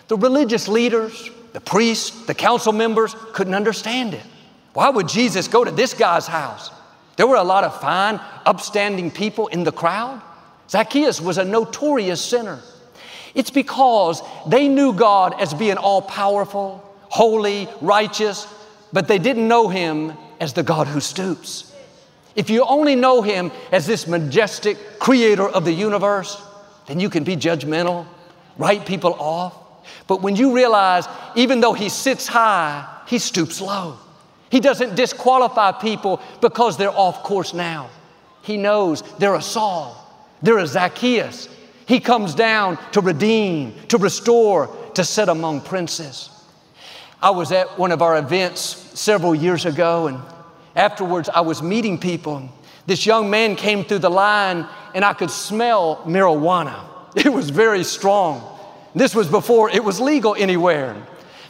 The 0.07 0.17
religious 0.17 0.67
leaders, 0.67 1.29
the 1.53 1.61
priests, 1.61 2.25
the 2.25 2.33
council 2.33 2.73
members 2.73 3.15
couldn't 3.33 3.53
understand 3.53 4.15
it. 4.15 4.25
Why 4.73 4.89
would 4.89 5.07
Jesus 5.07 5.47
go 5.47 5.63
to 5.63 5.69
this 5.69 5.93
guy's 5.93 6.25
house? 6.25 6.71
There 7.15 7.27
were 7.27 7.35
a 7.35 7.43
lot 7.43 7.63
of 7.63 7.79
fine, 7.79 8.19
upstanding 8.43 9.11
people 9.11 9.49
in 9.49 9.63
the 9.63 9.71
crowd. 9.71 10.19
Zacchaeus 10.69 11.19
was 11.19 11.37
a 11.37 11.45
notorious 11.45 12.23
sinner. 12.23 12.59
It's 13.35 13.51
because 13.51 14.21
they 14.47 14.67
knew 14.67 14.93
God 14.93 15.39
as 15.39 15.53
being 15.53 15.77
all 15.77 16.01
powerful, 16.01 16.83
holy, 17.09 17.67
righteous, 17.81 18.47
but 18.93 19.07
they 19.07 19.19
didn't 19.19 19.47
know 19.47 19.67
Him 19.67 20.13
as 20.39 20.53
the 20.53 20.63
God 20.63 20.87
who 20.87 20.99
stoops. 20.99 21.75
If 22.35 22.49
you 22.49 22.63
only 22.63 22.95
know 22.95 23.21
Him 23.21 23.51
as 23.71 23.85
this 23.85 24.07
majestic 24.07 24.77
creator 24.99 25.47
of 25.47 25.65
the 25.65 25.73
universe, 25.73 26.41
then 26.87 26.99
you 26.99 27.09
can 27.09 27.23
be 27.23 27.35
judgmental, 27.35 28.05
write 28.57 28.85
people 28.85 29.13
off. 29.13 29.55
But 30.07 30.21
when 30.21 30.35
you 30.35 30.55
realize, 30.55 31.05
even 31.35 31.61
though 31.61 31.73
He 31.73 31.89
sits 31.89 32.27
high, 32.27 32.87
He 33.07 33.19
stoops 33.19 33.59
low. 33.61 33.97
He 34.49 34.59
doesn't 34.59 34.95
disqualify 34.95 35.73
people 35.73 36.21
because 36.41 36.77
they're 36.77 36.89
off 36.89 37.23
course 37.23 37.53
now. 37.53 37.89
He 38.41 38.57
knows 38.57 39.03
they're 39.19 39.35
a 39.35 39.41
Saul, 39.41 39.95
they're 40.41 40.65
Zacchaeus. 40.65 41.49
He 41.85 41.99
comes 41.99 42.35
down 42.35 42.77
to 42.91 43.01
redeem, 43.01 43.73
to 43.87 43.97
restore, 43.97 44.75
to 44.93 45.03
sit 45.03 45.29
among 45.29 45.61
princes. 45.61 46.29
I 47.21 47.31
was 47.31 47.51
at 47.51 47.77
one 47.77 47.91
of 47.91 48.01
our 48.01 48.17
events 48.17 48.61
several 48.99 49.35
years 49.35 49.65
ago, 49.65 50.07
and 50.07 50.19
afterwards 50.75 51.29
I 51.29 51.41
was 51.41 51.61
meeting 51.61 51.97
people. 51.97 52.47
This 52.85 53.05
young 53.05 53.29
man 53.29 53.55
came 53.55 53.83
through 53.83 53.99
the 53.99 54.09
line, 54.09 54.65
and 54.95 55.03
I 55.03 55.13
could 55.13 55.31
smell 55.31 55.97
marijuana. 56.05 56.85
It 57.15 57.33
was 57.33 57.49
very 57.49 57.83
strong. 57.83 58.43
This 58.93 59.15
was 59.15 59.27
before 59.27 59.71
it 59.71 59.83
was 59.83 59.99
legal 59.99 60.35
anywhere. 60.35 60.95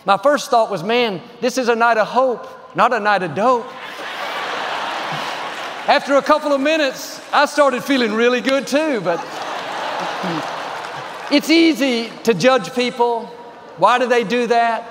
My 0.05 0.17
first 0.17 0.49
thought 0.49 0.71
was, 0.71 0.83
man, 0.83 1.21
this 1.41 1.57
is 1.57 1.67
a 1.67 1.75
night 1.75 1.97
of 1.97 2.07
hope, 2.07 2.75
not 2.75 2.93
a 2.93 2.99
night 2.99 3.23
of 3.23 3.35
dope. 3.35 3.67
After 5.89 6.17
a 6.17 6.21
couple 6.21 6.53
of 6.53 6.61
minutes, 6.61 7.19
I 7.33 7.47
started 7.47 7.83
feeling 7.83 8.13
really 8.13 8.41
good 8.41 8.67
too, 8.67 9.01
but 9.01 9.17
it's 11.31 11.49
easy 11.49 12.11
to 12.25 12.35
judge 12.35 12.75
people. 12.75 13.25
Why 13.77 13.97
do 13.97 14.05
they 14.05 14.23
do 14.23 14.45
that? 14.45 14.83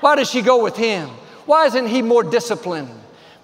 Why 0.00 0.16
does 0.16 0.28
she 0.28 0.42
go 0.42 0.60
with 0.60 0.76
him? 0.76 1.10
Why 1.46 1.66
isn't 1.66 1.86
he 1.86 2.02
more 2.02 2.24
disciplined? 2.24 2.90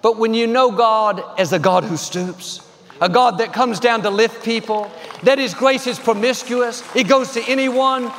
But 0.01 0.17
when 0.17 0.33
you 0.33 0.45
know 0.45 0.71
God 0.71 1.23
as 1.39 1.53
a 1.53 1.57
God 1.57 1.85
who 1.85 1.95
stoops, 1.95 2.67
a 2.99 3.07
God 3.07 3.37
that 3.37 3.53
comes 3.53 3.79
down 3.79 4.01
to 4.01 4.09
lift 4.09 4.43
people, 4.43 4.91
that 5.23 5.39
His 5.39 5.53
grace 5.53 5.87
is 5.87 5.97
promiscuous, 5.97 6.83
it 6.93 7.07
goes 7.07 7.31
to 7.31 7.41
anyone, 7.47 8.11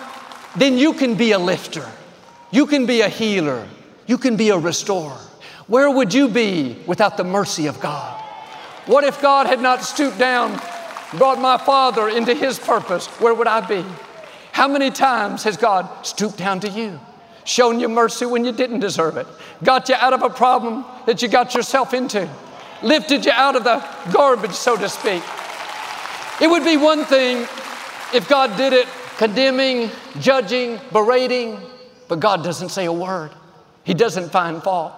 then 0.56 0.78
you 0.78 0.94
can 0.94 1.16
be 1.16 1.32
a 1.32 1.38
lifter. 1.38 1.86
You 2.50 2.64
can 2.64 2.86
be 2.86 3.02
a 3.02 3.10
healer. 3.10 3.68
You 4.06 4.16
can 4.16 4.36
be 4.36 4.48
a 4.48 4.56
restorer. 4.56 5.20
Where 5.66 5.90
would 5.90 6.14
you 6.14 6.30
be 6.30 6.78
without 6.86 7.18
the 7.18 7.24
mercy 7.24 7.66
of 7.66 7.78
God? 7.78 8.19
What 8.90 9.04
if 9.04 9.22
God 9.22 9.46
had 9.46 9.60
not 9.60 9.82
stooped 9.82 10.18
down, 10.18 10.60
brought 11.16 11.40
my 11.40 11.56
father 11.56 12.08
into 12.08 12.34
His 12.34 12.58
purpose? 12.58 13.06
Where 13.20 13.34
would 13.34 13.46
I 13.46 13.60
be? 13.60 13.84
How 14.50 14.66
many 14.66 14.90
times 14.90 15.44
has 15.44 15.56
God 15.56 16.04
stooped 16.04 16.38
down 16.38 16.58
to 16.60 16.68
you? 16.68 16.98
shown 17.44 17.80
you 17.80 17.88
mercy 17.88 18.26
when 18.26 18.44
you 18.44 18.52
didn't 18.52 18.80
deserve 18.80 19.16
it, 19.16 19.26
got 19.62 19.88
you 19.88 19.94
out 19.96 20.12
of 20.12 20.22
a 20.22 20.30
problem 20.30 20.84
that 21.06 21.22
you 21.22 21.28
got 21.28 21.54
yourself 21.54 21.94
into, 21.94 22.28
lifted 22.82 23.24
you 23.24 23.32
out 23.32 23.56
of 23.56 23.64
the 23.64 23.84
garbage, 24.12 24.52
so 24.52 24.76
to 24.76 24.88
speak. 24.88 25.22
It 26.40 26.48
would 26.48 26.64
be 26.64 26.76
one 26.76 27.04
thing 27.04 27.42
if 28.14 28.28
God 28.28 28.56
did 28.56 28.72
it 28.72 28.86
condemning, 29.18 29.90
judging, 30.20 30.78
berating, 30.92 31.58
but 32.08 32.20
God 32.20 32.42
doesn't 32.42 32.70
say 32.70 32.86
a 32.86 32.92
word. 32.92 33.30
He 33.84 33.94
doesn't 33.94 34.30
find 34.30 34.62
fault. 34.62 34.94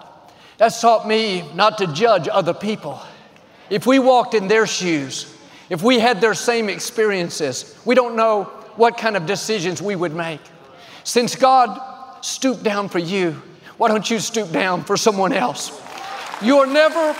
That's 0.57 0.79
taught 0.79 1.07
me 1.07 1.43
not 1.55 1.77
to 1.79 1.87
judge 1.87 2.29
other 2.31 2.53
people. 2.53 3.01
If 3.73 3.87
we 3.87 3.97
walked 3.97 4.35
in 4.35 4.47
their 4.47 4.67
shoes, 4.67 5.35
if 5.67 5.81
we 5.81 5.97
had 5.97 6.21
their 6.21 6.35
same 6.35 6.69
experiences, 6.69 7.75
we 7.85 7.95
don't 7.95 8.15
know 8.15 8.43
what 8.75 8.99
kind 8.99 9.17
of 9.17 9.25
decisions 9.25 9.81
we 9.81 9.95
would 9.95 10.13
make. 10.13 10.41
Since 11.03 11.35
God 11.35 12.23
stooped 12.23 12.61
down 12.61 12.87
for 12.87 12.99
you, 12.99 13.41
why 13.77 13.87
don't 13.87 14.07
you 14.07 14.19
stoop 14.19 14.51
down 14.51 14.83
for 14.83 14.95
someone 14.95 15.33
else? 15.33 15.81
You're 16.39 16.67
never 16.67 17.15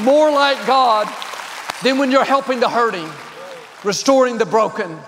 more 0.00 0.30
like 0.30 0.66
God 0.66 1.14
than 1.82 1.98
when 1.98 2.10
you're 2.10 2.24
helping 2.24 2.58
the 2.58 2.70
hurting, 2.70 3.10
restoring 3.84 4.38
the 4.38 4.46
broken, 4.46 4.98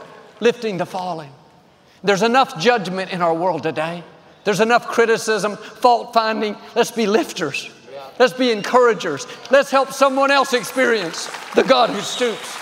lifting 0.40 0.76
the 0.76 0.84
fallen. 0.84 1.30
There's 2.02 2.20
enough 2.20 2.60
judgment 2.60 3.10
in 3.10 3.22
our 3.22 3.32
world 3.32 3.62
today. 3.62 4.04
There's 4.44 4.60
enough 4.60 4.86
criticism, 4.86 5.56
fault 5.56 6.12
finding. 6.12 6.58
Let's 6.76 6.90
be 6.90 7.06
lifters. 7.06 7.70
Let's 8.18 8.32
be 8.32 8.52
encouragers. 8.52 9.26
Let's 9.50 9.70
help 9.70 9.92
someone 9.92 10.30
else 10.30 10.52
experience 10.52 11.28
the 11.54 11.64
God 11.64 11.90
who 11.90 12.00
stoops. 12.00 12.58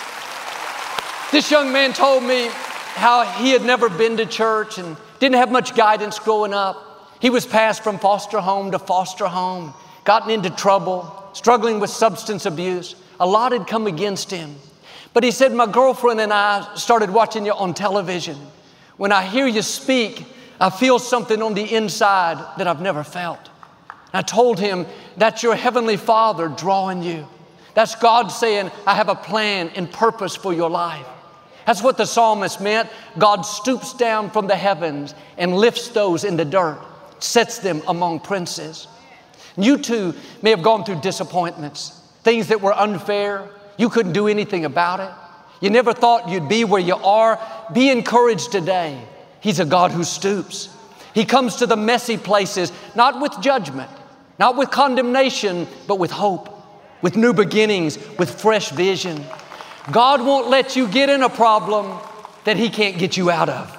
This 1.30 1.50
young 1.50 1.73
man 1.73 1.92
told 1.92 2.23
me 2.23 2.49
how 2.94 3.25
he 3.25 3.50
had 3.50 3.62
never 3.62 3.88
been 3.88 4.16
to 4.18 4.26
church 4.26 4.78
and 4.78 4.97
didn't 5.18 5.37
have 5.37 5.50
much 5.50 5.75
guidance 5.75 6.18
growing 6.18 6.52
up. 6.54 7.11
He 7.21 7.30
was 7.30 7.47
passed 7.47 7.82
from 7.82 7.99
foster 7.99 8.40
home 8.40 8.71
to 8.73 8.78
foster 8.78 9.26
home, 9.26 9.73
gotten 10.04 10.30
into 10.30 10.50
trouble, 10.50 11.30
struggling 11.32 11.80
with 11.80 11.90
substance 11.90 12.47
abuse. 12.47 12.97
A 13.21 13.26
lot 13.26 13.52
had 13.52 13.66
come 13.66 13.87
against 13.87 14.30
him. 14.30 14.56
But 15.14 15.23
he 15.23 15.30
said, 15.30 15.52
My 15.52 15.71
girlfriend 15.71 16.21
and 16.21 16.32
I 16.32 16.75
started 16.75 17.11
watching 17.11 17.47
you 17.47 17.52
on 17.52 17.75
television. 17.75 18.37
When 18.97 19.12
I 19.12 19.23
hear 19.23 19.47
you 19.47 19.62
speak, 19.62 20.26
I 20.61 20.71
feel 20.71 20.99
something 20.99 21.42
on 21.42 21.54
the 21.54 21.75
inside 21.75 22.38
that 22.59 22.66
I've 22.66 22.80
never 22.80 23.04
felt. 23.04 23.51
I 24.12 24.23
told 24.23 24.59
him, 24.59 24.87
That's 25.16 25.42
your 25.42 25.54
Heavenly 25.54 25.97
Father 25.97 26.49
drawing 26.49 27.02
you. 27.02 27.26
That's 27.75 27.95
God 27.95 28.28
saying, 28.28 28.71
I 28.87 28.95
have 28.95 29.09
a 29.09 29.14
plan 29.14 29.71
and 29.75 29.90
purpose 29.90 30.37
for 30.37 30.52
your 30.52 30.69
life. 30.69 31.07
That's 31.66 31.83
what 31.83 31.97
the 31.97 32.07
psalmist 32.07 32.61
meant. 32.61 32.90
God 33.19 33.42
stoops 33.42 33.95
down 33.95 34.31
from 34.31 34.47
the 34.47 34.57
heavens 34.57 35.14
and 35.38 35.57
lifts 35.57 35.88
those 35.88 36.25
in 36.25 36.37
the 36.37 36.45
dirt, 36.45 36.78
sets 37.21 37.59
them 37.59 37.83
among 37.87 38.21
princes. 38.21 38.88
You 39.57 39.78
too 39.78 40.14
may 40.42 40.50
have 40.50 40.62
gone 40.62 40.85
through 40.85 41.00
disappointments, 41.00 42.00
things 42.23 42.49
that 42.49 42.61
were 42.61 42.73
unfair. 42.73 43.49
You 43.78 43.88
couldn't 43.88 44.12
do 44.12 44.28
anything 44.28 44.64
about 44.64 45.00
it. 45.00 45.11
You 45.61 45.71
never 45.71 45.92
thought 45.92 46.28
you'd 46.28 46.49
be 46.49 46.64
where 46.64 46.81
you 46.81 46.97
are. 46.97 47.38
Be 47.73 47.90
encouraged 47.90 48.50
today. 48.50 49.00
He's 49.40 49.61
a 49.61 49.64
God 49.64 49.92
who 49.92 50.04
stoops. 50.04 50.69
He 51.14 51.25
comes 51.25 51.57
to 51.57 51.66
the 51.66 51.76
messy 51.76 52.16
places, 52.16 52.73
not 52.95 53.21
with 53.21 53.40
judgment, 53.40 53.90
not 54.38 54.56
with 54.56 54.70
condemnation, 54.70 55.66
but 55.86 55.98
with 55.98 56.10
hope, 56.10 56.48
with 57.02 57.16
new 57.16 57.32
beginnings, 57.32 57.98
with 58.18 58.40
fresh 58.40 58.70
vision. 58.70 59.24
God 59.90 60.20
won't 60.24 60.48
let 60.48 60.76
you 60.76 60.88
get 60.88 61.08
in 61.08 61.22
a 61.22 61.28
problem 61.28 61.98
that 62.44 62.56
He 62.56 62.68
can't 62.68 62.98
get 62.98 63.16
you 63.16 63.30
out 63.30 63.48
of. 63.48 63.78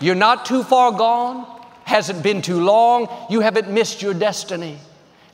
You're 0.00 0.14
not 0.14 0.44
too 0.44 0.62
far 0.62 0.92
gone, 0.92 1.46
hasn't 1.84 2.22
been 2.22 2.42
too 2.42 2.60
long, 2.60 3.08
you 3.30 3.40
haven't 3.40 3.70
missed 3.70 4.02
your 4.02 4.14
destiny. 4.14 4.78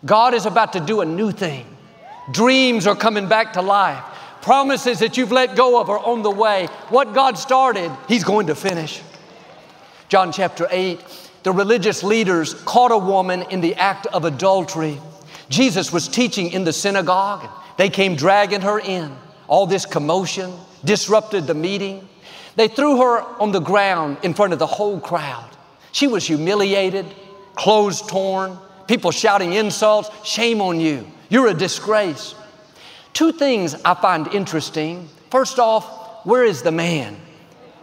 God 0.05 0.35
is 0.35 0.47
about 0.47 0.73
to 0.75 0.81
do 0.81 1.01
a 1.01 1.05
new 1.05 1.31
thing. 1.33 1.67
Dreams 2.31 2.87
are 2.87 2.97
coming 2.97 3.29
back 3.29 3.55
to 3.55 3.63
life. 3.63 4.03
Promises 4.43 4.99
that 4.99 5.17
you've 5.17 5.33
let 5.33 5.55
go 5.55 5.81
of 5.81 5.89
are 5.89 5.99
on 5.99 6.23
the 6.23 6.31
way. 6.31 6.67
What 6.89 7.15
God 7.15 7.39
started, 7.39 7.91
He's 8.09 8.25
going 8.25 8.49
to 8.49 8.55
finish. 8.55 9.01
John 10.09 10.33
chapter 10.33 10.67
8, 10.71 11.01
the 11.43 11.53
religious 11.53 12.03
leaders 12.03 12.55
caught 12.55 12.93
a 12.93 12.99
woman 12.99 13.43
in 13.51 13.61
the 13.61 13.75
act 13.75 14.07
of 14.07 14.25
adultery. 14.25 15.01
Jesus 15.49 15.93
was 15.93 16.09
teaching 16.09 16.53
in 16.53 16.65
the 16.65 16.73
synagogue. 16.73 17.49
They 17.77 17.89
came 17.89 18.17
dragging 18.17 18.61
her 18.61 18.79
in. 18.79 19.15
All 19.49 19.67
this 19.67 19.85
commotion 19.85 20.53
disrupted 20.85 21.47
the 21.47 21.55
meeting. 21.55 22.09
They 22.57 22.69
threw 22.69 22.99
her 22.99 23.23
on 23.41 23.53
the 23.53 23.61
ground 23.61 24.19
in 24.23 24.35
front 24.35 24.53
of 24.53 24.59
the 24.59 24.67
whole 24.67 25.01
crowd. 25.01 25.51
She 25.91 26.07
was 26.07 26.27
humiliated, 26.27 27.07
clothes 27.55 28.03
torn, 28.03 28.59
people 28.87 29.11
shouting 29.11 29.53
insults. 29.53 30.11
Shame 30.25 30.61
on 30.61 30.81
you. 30.81 31.07
You're 31.29 31.49
a 31.49 31.55
disgrace. 31.55 32.35
Two 33.13 33.33
things 33.33 33.75
I 33.85 33.95
find 33.95 34.29
interesting. 34.29 35.09
First 35.31 35.59
off, 35.59 36.25
where 36.25 36.45
is 36.45 36.63
the 36.63 36.73
man? 36.73 37.17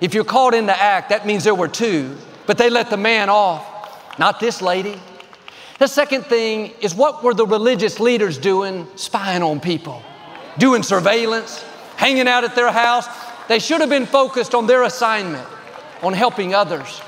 If 0.01 0.13
you're 0.13 0.23
caught 0.23 0.53
in 0.53 0.65
the 0.65 0.79
act, 0.79 1.09
that 1.09 1.25
means 1.25 1.43
there 1.43 1.55
were 1.55 1.67
two, 1.67 2.15
but 2.49 2.57
they 2.57 2.71
let 2.71 2.89
the 2.89 2.97
man 2.97 3.29
off, 3.29 4.17
not 4.17 4.39
this 4.39 4.59
lady. 4.59 4.99
The 5.77 5.85
second 5.85 6.25
thing 6.25 6.73
is 6.81 6.95
what 6.95 7.23
were 7.23 7.35
the 7.35 7.45
religious 7.45 7.99
leaders 7.99 8.39
doing 8.39 8.87
spying 8.95 9.43
on 9.43 9.59
people, 9.59 10.01
doing 10.57 10.81
surveillance, 10.81 11.63
hanging 11.95 12.27
out 12.27 12.43
at 12.43 12.55
their 12.55 12.71
house? 12.71 13.07
They 13.49 13.59
should 13.59 13.81
have 13.81 13.89
been 13.91 14.07
focused 14.07 14.55
on 14.55 14.65
their 14.65 14.81
assignment, 14.81 15.47
on 16.01 16.13
helping 16.13 16.55
others. 16.55 16.99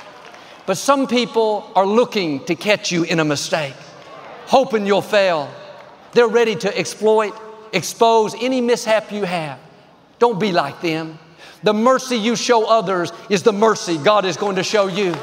But 0.67 0.77
some 0.77 1.07
people 1.07 1.71
are 1.75 1.87
looking 1.87 2.45
to 2.45 2.53
catch 2.53 2.91
you 2.91 3.01
in 3.01 3.19
a 3.19 3.25
mistake, 3.25 3.73
hoping 4.45 4.85
you'll 4.85 5.01
fail. 5.01 5.49
They're 6.11 6.27
ready 6.27 6.55
to 6.57 6.77
exploit, 6.77 7.33
expose 7.73 8.35
any 8.39 8.61
mishap 8.61 9.11
you 9.11 9.23
have. 9.23 9.57
Don't 10.19 10.39
be 10.39 10.51
like 10.51 10.81
them. 10.81 11.17
The 11.63 11.73
mercy 11.73 12.17
you 12.17 12.35
show 12.35 12.65
others 12.65 13.11
is 13.29 13.43
the 13.43 13.53
mercy 13.53 13.97
God 13.97 14.25
is 14.25 14.37
going 14.37 14.55
to 14.55 14.63
show 14.63 14.87
you. 14.87 15.15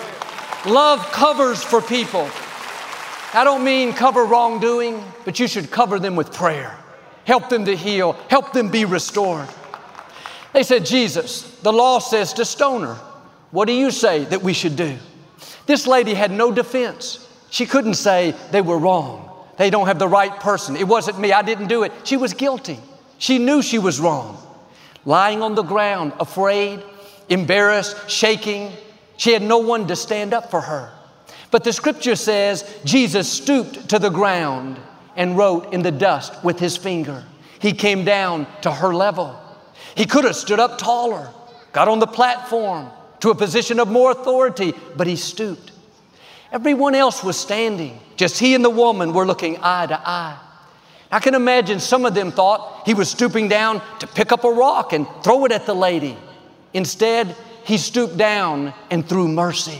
Love 0.66 1.00
covers 1.12 1.62
for 1.62 1.80
people. 1.80 2.28
I 3.34 3.44
don't 3.44 3.64
mean 3.64 3.92
cover 3.92 4.24
wrongdoing, 4.24 5.02
but 5.24 5.38
you 5.38 5.46
should 5.46 5.70
cover 5.70 5.98
them 5.98 6.16
with 6.16 6.32
prayer. 6.32 6.76
Help 7.24 7.48
them 7.48 7.64
to 7.66 7.76
heal, 7.76 8.14
help 8.30 8.52
them 8.52 8.70
be 8.70 8.84
restored. 8.84 9.48
They 10.52 10.62
said, 10.62 10.86
Jesus, 10.86 11.42
the 11.60 11.72
law 11.72 11.98
says 11.98 12.32
to 12.34 12.44
stone 12.44 12.82
her. 12.82 12.94
What 13.50 13.66
do 13.66 13.72
you 13.72 13.90
say 13.90 14.24
that 14.24 14.42
we 14.42 14.52
should 14.52 14.76
do? 14.76 14.96
This 15.66 15.86
lady 15.86 16.14
had 16.14 16.30
no 16.30 16.50
defense. 16.52 17.26
She 17.50 17.66
couldn't 17.66 17.94
say 17.94 18.34
they 18.50 18.62
were 18.62 18.78
wrong. 18.78 19.28
They 19.58 19.70
don't 19.70 19.86
have 19.86 19.98
the 19.98 20.08
right 20.08 20.38
person. 20.40 20.76
It 20.76 20.88
wasn't 20.88 21.18
me. 21.18 21.32
I 21.32 21.42
didn't 21.42 21.68
do 21.68 21.82
it. 21.82 21.92
She 22.04 22.16
was 22.16 22.32
guilty. 22.32 22.78
She 23.18 23.38
knew 23.38 23.60
she 23.60 23.78
was 23.78 24.00
wrong. 24.00 24.42
Lying 25.08 25.40
on 25.40 25.54
the 25.54 25.62
ground, 25.62 26.12
afraid, 26.20 26.82
embarrassed, 27.30 28.10
shaking. 28.10 28.70
She 29.16 29.32
had 29.32 29.40
no 29.40 29.56
one 29.56 29.86
to 29.86 29.96
stand 29.96 30.34
up 30.34 30.50
for 30.50 30.60
her. 30.60 30.92
But 31.50 31.64
the 31.64 31.72
scripture 31.72 32.14
says 32.14 32.62
Jesus 32.84 33.26
stooped 33.26 33.88
to 33.88 33.98
the 33.98 34.10
ground 34.10 34.78
and 35.16 35.34
wrote 35.34 35.72
in 35.72 35.80
the 35.80 35.90
dust 35.90 36.44
with 36.44 36.58
his 36.58 36.76
finger. 36.76 37.24
He 37.58 37.72
came 37.72 38.04
down 38.04 38.46
to 38.60 38.70
her 38.70 38.94
level. 38.94 39.34
He 39.94 40.04
could 40.04 40.24
have 40.24 40.36
stood 40.36 40.60
up 40.60 40.76
taller, 40.76 41.30
got 41.72 41.88
on 41.88 42.00
the 42.00 42.06
platform 42.06 42.90
to 43.20 43.30
a 43.30 43.34
position 43.34 43.80
of 43.80 43.88
more 43.88 44.10
authority, 44.10 44.74
but 44.94 45.06
he 45.06 45.16
stooped. 45.16 45.72
Everyone 46.52 46.94
else 46.94 47.24
was 47.24 47.38
standing. 47.38 47.98
Just 48.18 48.38
he 48.38 48.54
and 48.54 48.62
the 48.62 48.68
woman 48.68 49.14
were 49.14 49.24
looking 49.24 49.56
eye 49.62 49.86
to 49.86 49.98
eye. 50.06 50.38
I 51.10 51.20
can 51.20 51.34
imagine 51.34 51.80
some 51.80 52.04
of 52.04 52.14
them 52.14 52.32
thought 52.32 52.82
he 52.86 52.94
was 52.94 53.10
stooping 53.10 53.48
down 53.48 53.80
to 54.00 54.06
pick 54.06 54.30
up 54.30 54.44
a 54.44 54.50
rock 54.50 54.92
and 54.92 55.06
throw 55.22 55.44
it 55.46 55.52
at 55.52 55.64
the 55.64 55.74
lady. 55.74 56.16
Instead, 56.74 57.34
he 57.64 57.78
stooped 57.78 58.16
down 58.16 58.74
and 58.90 59.08
threw 59.08 59.26
mercy. 59.28 59.78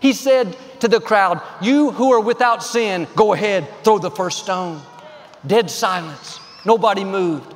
He 0.00 0.12
said 0.12 0.56
to 0.80 0.88
the 0.88 1.00
crowd, 1.00 1.40
You 1.60 1.92
who 1.92 2.12
are 2.12 2.20
without 2.20 2.64
sin, 2.64 3.06
go 3.14 3.32
ahead, 3.32 3.68
throw 3.84 3.98
the 3.98 4.10
first 4.10 4.40
stone. 4.40 4.82
Dead 5.46 5.70
silence. 5.70 6.40
Nobody 6.64 7.04
moved. 7.04 7.54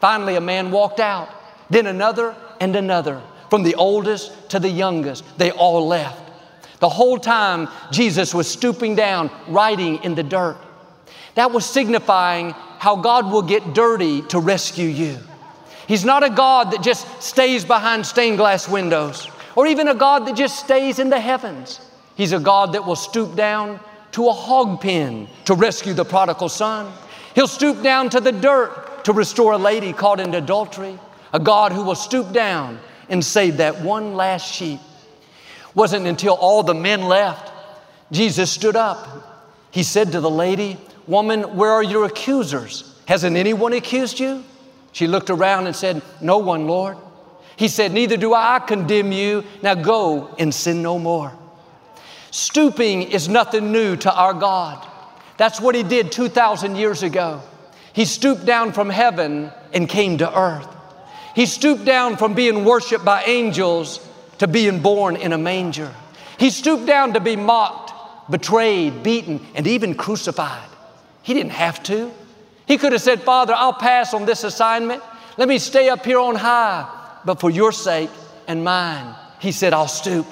Finally, 0.00 0.36
a 0.36 0.40
man 0.40 0.70
walked 0.70 1.00
out, 1.00 1.28
then 1.70 1.86
another 1.86 2.36
and 2.60 2.76
another. 2.76 3.22
From 3.48 3.62
the 3.62 3.74
oldest 3.76 4.50
to 4.50 4.58
the 4.58 4.68
youngest, 4.68 5.24
they 5.38 5.50
all 5.52 5.86
left. 5.86 6.22
The 6.80 6.88
whole 6.88 7.18
time, 7.18 7.68
Jesus 7.90 8.34
was 8.34 8.46
stooping 8.46 8.94
down, 8.94 9.30
writing 9.48 10.02
in 10.04 10.14
the 10.14 10.22
dirt. 10.22 10.58
That 11.36 11.52
was 11.52 11.64
signifying 11.64 12.50
how 12.78 12.96
God 12.96 13.30
will 13.30 13.42
get 13.42 13.74
dirty 13.74 14.22
to 14.22 14.40
rescue 14.40 14.88
you. 14.88 15.18
He's 15.86 16.04
not 16.04 16.24
a 16.24 16.30
God 16.30 16.72
that 16.72 16.82
just 16.82 17.22
stays 17.22 17.64
behind 17.64 18.04
stained 18.04 18.38
glass 18.38 18.68
windows 18.68 19.28
or 19.54 19.66
even 19.66 19.88
a 19.88 19.94
God 19.94 20.26
that 20.26 20.36
just 20.36 20.58
stays 20.58 20.98
in 20.98 21.10
the 21.10 21.20
heavens. 21.20 21.80
He's 22.16 22.32
a 22.32 22.40
God 22.40 22.72
that 22.72 22.84
will 22.84 22.96
stoop 22.96 23.36
down 23.36 23.78
to 24.12 24.28
a 24.28 24.32
hog 24.32 24.80
pen 24.80 25.28
to 25.44 25.54
rescue 25.54 25.92
the 25.92 26.04
prodigal 26.04 26.48
son. 26.48 26.92
He'll 27.34 27.46
stoop 27.46 27.82
down 27.82 28.10
to 28.10 28.20
the 28.20 28.32
dirt 28.32 29.04
to 29.04 29.12
restore 29.12 29.52
a 29.52 29.58
lady 29.58 29.92
caught 29.92 30.20
in 30.20 30.34
adultery. 30.34 30.98
A 31.32 31.38
God 31.38 31.72
who 31.72 31.84
will 31.84 31.94
stoop 31.94 32.32
down 32.32 32.80
and 33.08 33.22
save 33.24 33.58
that 33.58 33.80
one 33.82 34.14
last 34.14 34.52
sheep. 34.52 34.80
Wasn't 35.74 36.06
until 36.06 36.34
all 36.34 36.62
the 36.62 36.74
men 36.74 37.02
left, 37.02 37.52
Jesus 38.10 38.50
stood 38.50 38.76
up. 38.76 39.52
He 39.70 39.82
said 39.82 40.12
to 40.12 40.20
the 40.20 40.30
lady, 40.30 40.78
Woman, 41.06 41.56
where 41.56 41.70
are 41.70 41.82
your 41.82 42.04
accusers? 42.04 42.94
Hasn't 43.06 43.36
anyone 43.36 43.72
accused 43.72 44.18
you? 44.18 44.44
She 44.92 45.06
looked 45.06 45.30
around 45.30 45.66
and 45.66 45.76
said, 45.76 46.02
No 46.20 46.38
one, 46.38 46.66
Lord. 46.66 46.96
He 47.56 47.68
said, 47.68 47.92
Neither 47.92 48.16
do 48.16 48.34
I 48.34 48.58
condemn 48.58 49.12
you. 49.12 49.44
Now 49.62 49.74
go 49.74 50.34
and 50.38 50.54
sin 50.54 50.82
no 50.82 50.98
more. 50.98 51.32
Stooping 52.30 53.02
is 53.02 53.28
nothing 53.28 53.72
new 53.72 53.96
to 53.96 54.12
our 54.12 54.34
God. 54.34 54.86
That's 55.36 55.60
what 55.60 55.74
He 55.74 55.82
did 55.82 56.12
2,000 56.12 56.76
years 56.76 57.02
ago. 57.02 57.42
He 57.92 58.04
stooped 58.04 58.44
down 58.44 58.72
from 58.72 58.90
heaven 58.90 59.50
and 59.72 59.88
came 59.88 60.18
to 60.18 60.38
earth. 60.38 60.68
He 61.34 61.46
stooped 61.46 61.84
down 61.84 62.16
from 62.16 62.34
being 62.34 62.64
worshiped 62.64 63.04
by 63.04 63.22
angels 63.24 64.06
to 64.38 64.48
being 64.48 64.80
born 64.80 65.16
in 65.16 65.32
a 65.32 65.38
manger. 65.38 65.94
He 66.38 66.50
stooped 66.50 66.86
down 66.86 67.14
to 67.14 67.20
be 67.20 67.36
mocked, 67.36 67.92
betrayed, 68.30 69.02
beaten, 69.02 69.46
and 69.54 69.66
even 69.66 69.94
crucified. 69.94 70.68
He 71.26 71.34
didn't 71.34 71.58
have 71.58 71.82
to. 71.82 72.12
He 72.66 72.78
could 72.78 72.92
have 72.92 73.02
said, 73.02 73.20
Father, 73.20 73.52
I'll 73.52 73.72
pass 73.72 74.14
on 74.14 74.26
this 74.26 74.44
assignment. 74.44 75.02
Let 75.36 75.48
me 75.48 75.58
stay 75.58 75.88
up 75.88 76.04
here 76.04 76.20
on 76.20 76.36
high. 76.36 76.88
But 77.24 77.40
for 77.40 77.50
your 77.50 77.72
sake 77.72 78.10
and 78.46 78.62
mine, 78.62 79.12
He 79.40 79.50
said, 79.50 79.72
I'll 79.72 79.88
stoop. 79.88 80.24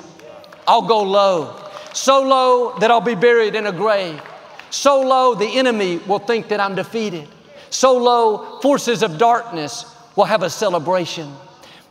I'll 0.68 0.86
go 0.86 1.02
low. 1.02 1.60
So 1.94 2.22
low 2.22 2.78
that 2.78 2.92
I'll 2.92 3.00
be 3.00 3.16
buried 3.16 3.56
in 3.56 3.66
a 3.66 3.72
grave. 3.72 4.22
So 4.70 5.00
low 5.00 5.34
the 5.34 5.58
enemy 5.58 5.98
will 5.98 6.20
think 6.20 6.46
that 6.50 6.60
I'm 6.60 6.76
defeated. 6.76 7.26
So 7.70 7.96
low 7.96 8.60
forces 8.60 9.02
of 9.02 9.18
darkness 9.18 9.84
will 10.14 10.26
have 10.26 10.44
a 10.44 10.50
celebration. 10.50 11.34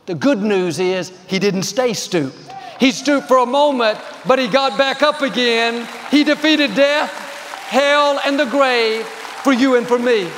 The 0.06 0.14
good 0.14 0.40
news 0.40 0.80
is 0.80 1.12
He 1.26 1.38
didn't 1.38 1.64
stay 1.64 1.92
stooped. 1.92 2.54
He 2.80 2.90
stooped 2.90 3.28
for 3.28 3.36
a 3.36 3.46
moment, 3.46 3.98
but 4.26 4.38
He 4.38 4.48
got 4.48 4.78
back 4.78 5.02
up 5.02 5.20
again. 5.20 5.86
He 6.10 6.24
defeated 6.24 6.74
death 6.74 7.20
hell, 7.64 8.20
and 8.24 8.38
the 8.38 8.46
grave 8.46 9.04
for 9.42 9.52
you 9.52 9.76
and 9.76 9.86
for 9.86 9.98
me. 9.98 10.28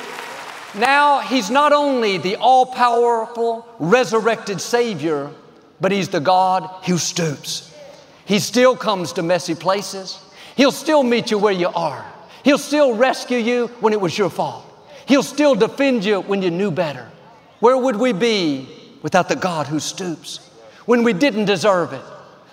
Now, 0.75 1.21
He's 1.21 1.51
not 1.51 1.73
only 1.73 2.19
the 2.19 2.37
all 2.37 2.67
powerful, 2.67 3.67
resurrected 3.79 4.61
Savior, 4.61 5.31
but 5.81 5.93
He's 5.93 6.09
the 6.09 6.21
God 6.21 6.69
who 6.85 6.99
stoops. 6.99 7.75
He 8.25 8.39
still 8.39 8.77
comes 8.77 9.13
to 9.15 9.23
messy 9.23 9.55
places. 9.55 10.19
He'll 10.57 10.73
still 10.73 11.03
meet 11.03 11.31
you 11.31 11.39
where 11.39 11.53
you 11.53 11.69
are. 11.69 12.05
He'll 12.45 12.59
still 12.59 12.95
rescue 12.95 13.39
you 13.39 13.69
when 13.81 13.93
it 13.93 14.01
was 14.01 14.17
your 14.17 14.31
fault. 14.31 14.65
He'll 15.07 15.23
still 15.23 15.55
defend 15.55 16.05
you 16.05 16.21
when 16.21 16.43
you 16.43 16.51
knew 16.51 16.71
better. 16.71 17.09
Where 17.61 17.77
would 17.77 17.97
we 17.97 18.13
be 18.13 18.69
without 19.03 19.29
the 19.29 19.37
God 19.37 19.67
who 19.67 19.79
stoops? 19.79 20.39
When 20.85 21.05
we 21.05 21.13
didn't 21.13 21.47
deserve 21.47 21.93
it, 21.93 22.03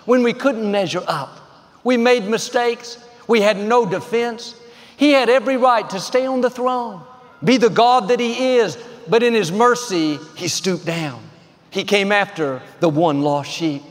when 0.06 0.22
we 0.22 0.32
couldn't 0.32 0.70
measure 0.70 1.02
up, 1.06 1.40
we 1.82 1.96
made 1.96 2.24
mistakes, 2.24 2.98
we 3.26 3.40
had 3.40 3.56
no 3.56 3.86
defense, 3.86 4.54
he 4.96 5.12
had 5.12 5.28
every 5.28 5.56
right 5.56 5.88
to 5.90 6.00
stay 6.00 6.26
on 6.26 6.40
the 6.40 6.50
throne, 6.50 7.02
be 7.42 7.56
the 7.56 7.70
God 7.70 8.08
that 8.08 8.20
He 8.20 8.56
is, 8.56 8.78
but 9.08 9.22
in 9.22 9.34
His 9.34 9.52
mercy, 9.52 10.18
He 10.36 10.48
stooped 10.48 10.86
down. 10.86 11.22
He 11.70 11.84
came 11.84 12.12
after 12.12 12.62
the 12.80 12.88
one 12.88 13.22
lost 13.22 13.50
sheep. 13.50 13.82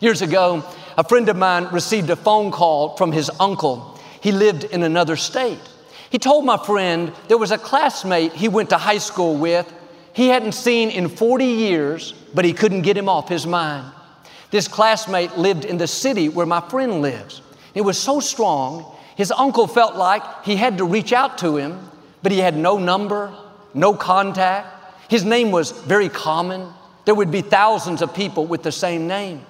Years 0.00 0.22
ago, 0.22 0.64
a 0.96 1.04
friend 1.04 1.28
of 1.28 1.36
mine 1.36 1.68
received 1.72 2.08
a 2.10 2.16
phone 2.16 2.50
call 2.50 2.96
from 2.96 3.12
his 3.12 3.30
uncle. 3.38 4.00
He 4.20 4.32
lived 4.32 4.64
in 4.64 4.82
another 4.82 5.14
state. 5.14 5.60
He 6.10 6.18
told 6.18 6.44
my 6.44 6.56
friend 6.56 7.12
there 7.28 7.36
was 7.36 7.50
a 7.50 7.58
classmate 7.58 8.32
he 8.32 8.48
went 8.48 8.70
to 8.70 8.78
high 8.78 8.98
school 8.98 9.36
with 9.36 9.72
he 10.18 10.26
hadn't 10.26 10.52
seen 10.52 10.90
in 10.90 11.08
40 11.08 11.44
years, 11.44 12.12
but 12.34 12.44
he 12.44 12.52
couldn't 12.52 12.82
get 12.82 12.96
him 12.96 13.08
off 13.08 13.28
his 13.28 13.46
mind. 13.46 13.92
This 14.50 14.66
classmate 14.66 15.38
lived 15.38 15.64
in 15.64 15.78
the 15.78 15.86
city 15.86 16.28
where 16.28 16.46
my 16.46 16.60
friend 16.60 17.02
lives. 17.02 17.40
It 17.72 17.82
was 17.82 17.96
so 17.96 18.18
strong, 18.18 18.96
his 19.18 19.32
uncle 19.32 19.66
felt 19.66 19.96
like 19.96 20.22
he 20.44 20.54
had 20.54 20.78
to 20.78 20.84
reach 20.84 21.12
out 21.12 21.38
to 21.38 21.56
him, 21.56 21.90
but 22.22 22.30
he 22.30 22.38
had 22.38 22.56
no 22.56 22.78
number, 22.78 23.34
no 23.74 23.92
contact. 23.92 24.68
His 25.10 25.24
name 25.24 25.50
was 25.50 25.72
very 25.72 26.08
common. 26.08 26.72
There 27.04 27.16
would 27.16 27.32
be 27.32 27.40
thousands 27.40 28.00
of 28.00 28.14
people 28.14 28.46
with 28.46 28.62
the 28.62 28.70
same 28.70 29.08
name. 29.08 29.44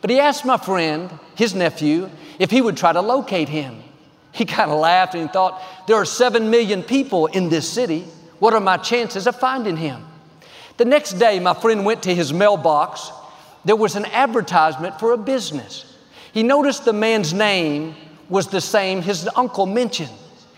But 0.00 0.10
he 0.10 0.18
asked 0.18 0.44
my 0.44 0.56
friend, 0.56 1.16
his 1.36 1.54
nephew, 1.54 2.10
if 2.40 2.50
he 2.50 2.60
would 2.60 2.76
try 2.76 2.92
to 2.92 3.00
locate 3.00 3.48
him. 3.48 3.84
He 4.32 4.44
kind 4.44 4.72
of 4.72 4.80
laughed 4.80 5.14
and 5.14 5.28
he 5.28 5.32
thought, 5.32 5.62
There 5.86 5.94
are 5.94 6.04
seven 6.04 6.50
million 6.50 6.82
people 6.82 7.26
in 7.26 7.48
this 7.50 7.68
city. 7.68 8.06
What 8.40 8.52
are 8.52 8.58
my 8.58 8.78
chances 8.78 9.28
of 9.28 9.36
finding 9.36 9.76
him? 9.76 10.04
The 10.76 10.86
next 10.86 11.20
day, 11.20 11.38
my 11.38 11.54
friend 11.54 11.84
went 11.84 12.02
to 12.02 12.12
his 12.12 12.32
mailbox. 12.32 13.12
There 13.64 13.76
was 13.76 13.94
an 13.94 14.06
advertisement 14.06 14.98
for 14.98 15.12
a 15.12 15.16
business. 15.16 15.84
He 16.32 16.42
noticed 16.42 16.84
the 16.84 16.92
man's 16.92 17.32
name 17.32 17.94
was 18.28 18.48
the 18.48 18.60
same 18.60 19.02
his 19.02 19.28
uncle 19.36 19.66
mentioned. 19.66 20.10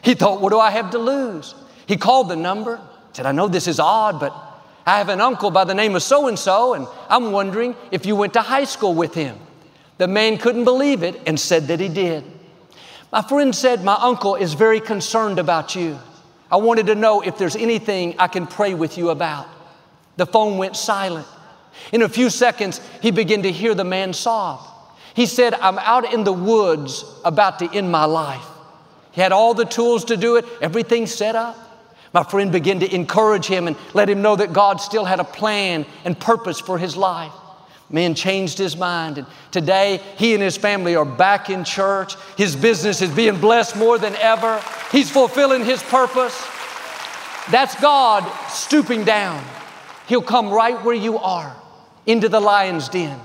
He 0.03 0.15
thought, 0.15 0.41
What 0.41 0.51
do 0.51 0.59
I 0.59 0.71
have 0.71 0.91
to 0.93 0.99
lose? 0.99 1.55
He 1.87 1.97
called 1.97 2.29
the 2.29 2.37
number, 2.37 2.81
said, 3.13 3.27
I 3.27 3.33
know 3.33 3.49
this 3.49 3.69
is 3.69 3.79
odd, 3.81 4.21
but 4.21 4.33
I 4.85 4.99
have 4.99 5.09
an 5.09 5.21
uncle 5.21 5.51
by 5.51 5.65
the 5.65 5.75
name 5.75 5.97
of 5.97 6.03
so 6.03 6.29
and 6.29 6.39
so, 6.39 6.75
and 6.75 6.87
I'm 7.09 7.33
wondering 7.33 7.75
if 7.91 8.07
you 8.07 8.15
went 8.15 8.35
to 8.35 8.41
high 8.41 8.65
school 8.65 8.95
with 8.95 9.15
him. 9.15 9.37
The 9.99 10.07
man 10.07 10.39
couldn't 10.39 10.65
believe 10.65 11.03
it 11.03 11.21
and 11.27 11.39
said 11.39 11.69
that 11.69 11.81
he 11.81 11.89
did. 11.89 12.25
My 13.11 13.23
friend 13.23 13.55
said, 13.55 13.83
My 13.83 13.97
uncle 13.99 14.37
is 14.37 14.55
very 14.55 14.81
concerned 14.81 15.39
about 15.39 15.75
you. 15.75 15.99
I 16.51 16.57
wanted 16.57 16.87
to 16.87 16.95
know 16.95 17.23
if 17.23 17.39
there's 17.39 17.57
anything 17.57 18.15
I 18.19 18.29
can 18.29 18.47
pray 18.47 18.75
with 18.75 18.99
you 18.99 19.11
about. 19.11 19.47
The 20.17 20.27
phone 20.27 20.59
went 20.59 20.77
silent. 20.77 21.27
In 21.93 22.03
a 22.03 22.09
few 22.09 22.31
seconds, 22.31 22.81
he 23.03 23.11
began 23.11 23.43
to 23.43 23.53
hear 23.53 23.75
the 23.75 23.85
man 23.85 24.13
sob. 24.13 24.61
He 25.17 25.27
said, 25.27 25.55
I'm 25.55 25.79
out 25.79 26.13
in 26.13 26.25
the 26.25 26.33
woods 26.33 27.05
about 27.25 27.59
to 27.61 27.71
end 27.73 27.91
my 27.91 28.05
life. 28.05 28.45
He 29.13 29.23
had 29.23 29.33
all 29.33 29.55
the 29.55 29.65
tools 29.65 30.05
to 30.05 30.17
do 30.17 30.37
it, 30.37 30.45
everything 30.61 31.07
set 31.07 31.35
up. 31.35 31.57
My 32.13 32.23
friend 32.23 32.53
began 32.53 32.81
to 32.81 32.95
encourage 32.95 33.47
him 33.47 33.67
and 33.67 33.77
let 33.95 34.11
him 34.11 34.21
know 34.21 34.37
that 34.37 34.53
God 34.53 34.77
still 34.81 35.07
had 35.07 35.19
a 35.19 35.25
plan 35.25 35.87
and 36.05 36.21
purpose 36.21 36.61
for 36.61 36.79
his 36.79 36.99
life. 36.99 37.33
Man 37.89 38.15
changed 38.15 38.59
his 38.59 38.77
mind, 38.77 39.17
and 39.17 39.27
today 39.53 40.03
he 40.19 40.35
and 40.35 40.43
his 40.43 40.59
family 40.59 40.97
are 40.97 41.05
back 41.05 41.49
in 41.49 41.65
church. 41.65 42.17
His 42.37 42.55
business 42.55 43.01
is 43.01 43.11
being 43.11 43.41
blessed 43.41 43.75
more 43.75 43.99
than 43.99 44.15
ever. 44.17 44.63
He's 44.93 45.11
fulfilling 45.11 45.65
his 45.65 45.83
purpose. 45.83 46.37
That's 47.51 47.79
God 47.81 48.31
stooping 48.51 49.05
down. 49.05 49.43
He'll 50.09 50.21
come 50.21 50.51
right 50.51 50.83
where 50.85 50.95
you 50.95 51.19
are 51.19 51.57
into 52.05 52.29
the 52.29 52.41
lion's 52.41 52.89
den, 52.89 53.19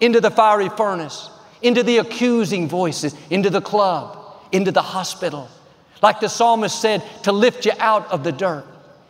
into 0.00 0.20
the 0.20 0.30
fiery 0.30 0.68
furnace, 0.68 1.30
into 1.62 1.82
the 1.82 1.98
accusing 1.98 2.68
voices, 2.68 3.14
into 3.30 3.50
the 3.50 3.60
club, 3.60 4.18
into 4.52 4.72
the 4.72 4.82
hospital. 4.82 5.48
Like 6.02 6.20
the 6.20 6.28
psalmist 6.28 6.80
said, 6.80 7.02
to 7.24 7.32
lift 7.32 7.66
you 7.66 7.72
out 7.78 8.10
of 8.10 8.22
the 8.22 8.32
dirt, 8.32 8.64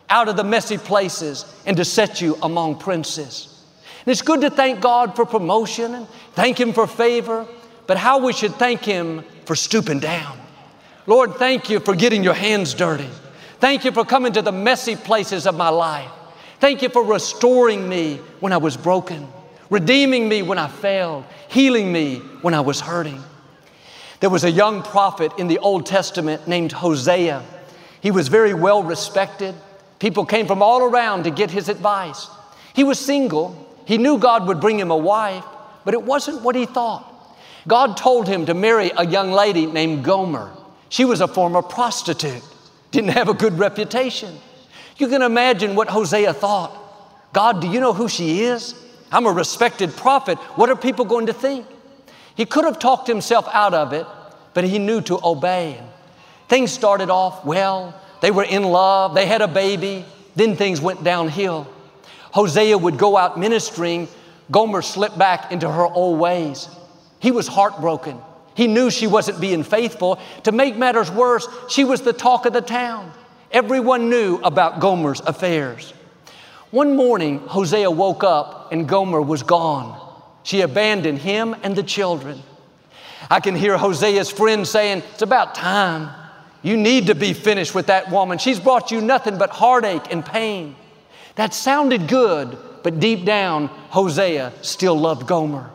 out 0.09 0.27
of 0.27 0.37
the 0.37 0.43
messy 0.43 0.77
places, 0.77 1.45
and 1.65 1.77
to 1.77 1.85
set 1.85 2.21
you 2.21 2.35
among 2.41 2.79
princes. 2.79 3.63
And 4.05 4.11
it's 4.11 4.21
good 4.21 4.41
to 4.41 4.49
thank 4.49 4.81
God 4.81 5.15
for 5.15 5.25
promotion 5.25 5.93
and 5.93 6.07
thank 6.33 6.59
Him 6.59 6.73
for 6.73 6.87
favor, 6.87 7.47
but 7.85 7.97
how 7.97 8.25
we 8.25 8.33
should 8.33 8.55
thank 8.55 8.81
Him 8.81 9.23
for 9.45 9.55
stooping 9.55 9.99
down. 9.99 10.39
Lord, 11.05 11.35
thank 11.35 11.69
you 11.69 11.79
for 11.79 11.95
getting 11.95 12.23
your 12.23 12.33
hands 12.33 12.73
dirty. 12.73 13.09
Thank 13.59 13.83
you 13.83 13.91
for 13.91 14.05
coming 14.05 14.33
to 14.33 14.41
the 14.41 14.51
messy 14.51 14.95
places 14.95 15.45
of 15.45 15.55
my 15.55 15.69
life. 15.69 16.09
Thank 16.59 16.81
you 16.81 16.89
for 16.89 17.03
restoring 17.03 17.87
me 17.87 18.17
when 18.39 18.53
I 18.53 18.57
was 18.57 18.77
broken, 18.77 19.27
redeeming 19.69 20.27
me 20.27 20.41
when 20.41 20.57
I 20.57 20.67
failed, 20.67 21.25
healing 21.47 21.91
me 21.91 22.17
when 22.41 22.53
I 22.53 22.61
was 22.61 22.79
hurting. 22.79 23.23
There 24.19 24.29
was 24.29 24.43
a 24.43 24.51
young 24.51 24.83
prophet 24.83 25.31
in 25.37 25.47
the 25.47 25.59
Old 25.59 25.85
Testament 25.85 26.47
named 26.47 26.71
Hosea. 26.71 27.43
He 28.01 28.11
was 28.11 28.27
very 28.27 28.53
well 28.53 28.83
respected. 28.83 29.55
People 29.99 30.25
came 30.25 30.47
from 30.47 30.61
all 30.61 30.83
around 30.83 31.23
to 31.23 31.31
get 31.31 31.51
his 31.51 31.69
advice. 31.69 32.27
He 32.73 32.83
was 32.83 32.99
single, 32.99 33.67
he 33.85 33.97
knew 33.97 34.17
God 34.17 34.47
would 34.47 34.59
bring 34.59 34.79
him 34.79 34.91
a 34.91 34.97
wife, 34.97 35.43
but 35.83 35.93
it 35.93 36.03
wasn't 36.03 36.43
what 36.43 36.55
he 36.55 36.65
thought. 36.65 37.05
God 37.67 37.97
told 37.97 38.27
him 38.27 38.45
to 38.45 38.53
marry 38.53 38.91
a 38.95 39.05
young 39.05 39.31
lady 39.31 39.65
named 39.65 40.03
Gomer. 40.03 40.51
She 40.89 41.05
was 41.05 41.21
a 41.21 41.27
former 41.27 41.61
prostitute, 41.61 42.43
didn't 42.91 43.11
have 43.11 43.29
a 43.29 43.33
good 43.33 43.57
reputation. 43.59 44.35
You 44.97 45.07
can 45.07 45.21
imagine 45.21 45.75
what 45.75 45.89
Hosea 45.89 46.33
thought. 46.33 46.75
God, 47.33 47.61
do 47.61 47.67
you 47.67 47.79
know 47.79 47.93
who 47.93 48.09
she 48.09 48.41
is? 48.41 48.75
I'm 49.11 49.25
a 49.25 49.31
respected 49.31 49.95
prophet. 49.95 50.37
What 50.55 50.69
are 50.69 50.75
people 50.75 51.05
going 51.05 51.27
to 51.27 51.33
think? 51.33 51.65
He 52.35 52.45
could 52.45 52.65
have 52.65 52.79
talked 52.79 53.07
himself 53.07 53.47
out 53.51 53.73
of 53.73 53.93
it, 53.93 54.05
but 54.53 54.63
he 54.63 54.79
knew 54.79 55.01
to 55.01 55.19
obey. 55.23 55.81
Things 56.47 56.71
started 56.71 57.09
off 57.09 57.45
well. 57.45 57.99
They 58.21 58.31
were 58.31 58.43
in 58.43 58.63
love. 58.63 59.13
They 59.13 59.25
had 59.25 59.41
a 59.41 59.47
baby. 59.47 60.05
Then 60.35 60.55
things 60.55 60.79
went 60.79 61.03
downhill. 61.03 61.67
Hosea 62.31 62.77
would 62.77 62.97
go 62.97 63.17
out 63.17 63.39
ministering, 63.39 64.07
Gomer 64.51 64.81
slipped 64.81 65.17
back 65.17 65.51
into 65.51 65.69
her 65.69 65.85
old 65.85 66.19
ways. 66.19 66.67
He 67.19 67.31
was 67.31 67.47
heartbroken. 67.47 68.19
He 68.55 68.67
knew 68.67 68.89
she 68.89 69.07
wasn't 69.07 69.39
being 69.39 69.63
faithful. 69.63 70.19
To 70.43 70.51
make 70.51 70.75
matters 70.75 71.11
worse, 71.11 71.47
she 71.69 71.83
was 71.83 72.01
the 72.01 72.13
talk 72.13 72.45
of 72.45 72.53
the 72.53 72.61
town. 72.61 73.11
Everyone 73.51 74.09
knew 74.09 74.39
about 74.43 74.79
Gomer's 74.79 75.21
affairs. 75.21 75.93
One 76.71 76.95
morning, 76.95 77.39
Hosea 77.39 77.89
woke 77.89 78.23
up 78.23 78.71
and 78.71 78.87
Gomer 78.87 79.21
was 79.21 79.41
gone. 79.41 79.99
She 80.43 80.61
abandoned 80.61 81.17
him 81.19 81.55
and 81.63 81.75
the 81.75 81.83
children. 81.83 82.41
I 83.29 83.39
can 83.39 83.55
hear 83.55 83.77
Hosea's 83.77 84.29
friends 84.29 84.69
saying, 84.69 85.03
It's 85.13 85.23
about 85.23 85.55
time. 85.55 86.15
You 86.61 86.77
need 86.77 87.07
to 87.07 87.15
be 87.15 87.33
finished 87.33 87.73
with 87.73 87.87
that 87.87 88.11
woman. 88.11 88.37
She's 88.37 88.59
brought 88.59 88.91
you 88.91 89.01
nothing 89.01 89.37
but 89.37 89.49
heartache 89.49 90.11
and 90.11 90.25
pain. 90.25 90.75
That 91.35 91.53
sounded 91.53 92.07
good, 92.07 92.57
but 92.83 92.99
deep 92.99 93.25
down, 93.25 93.67
Hosea 93.89 94.53
still 94.61 94.97
loved 94.97 95.25
Gomer. 95.25 95.69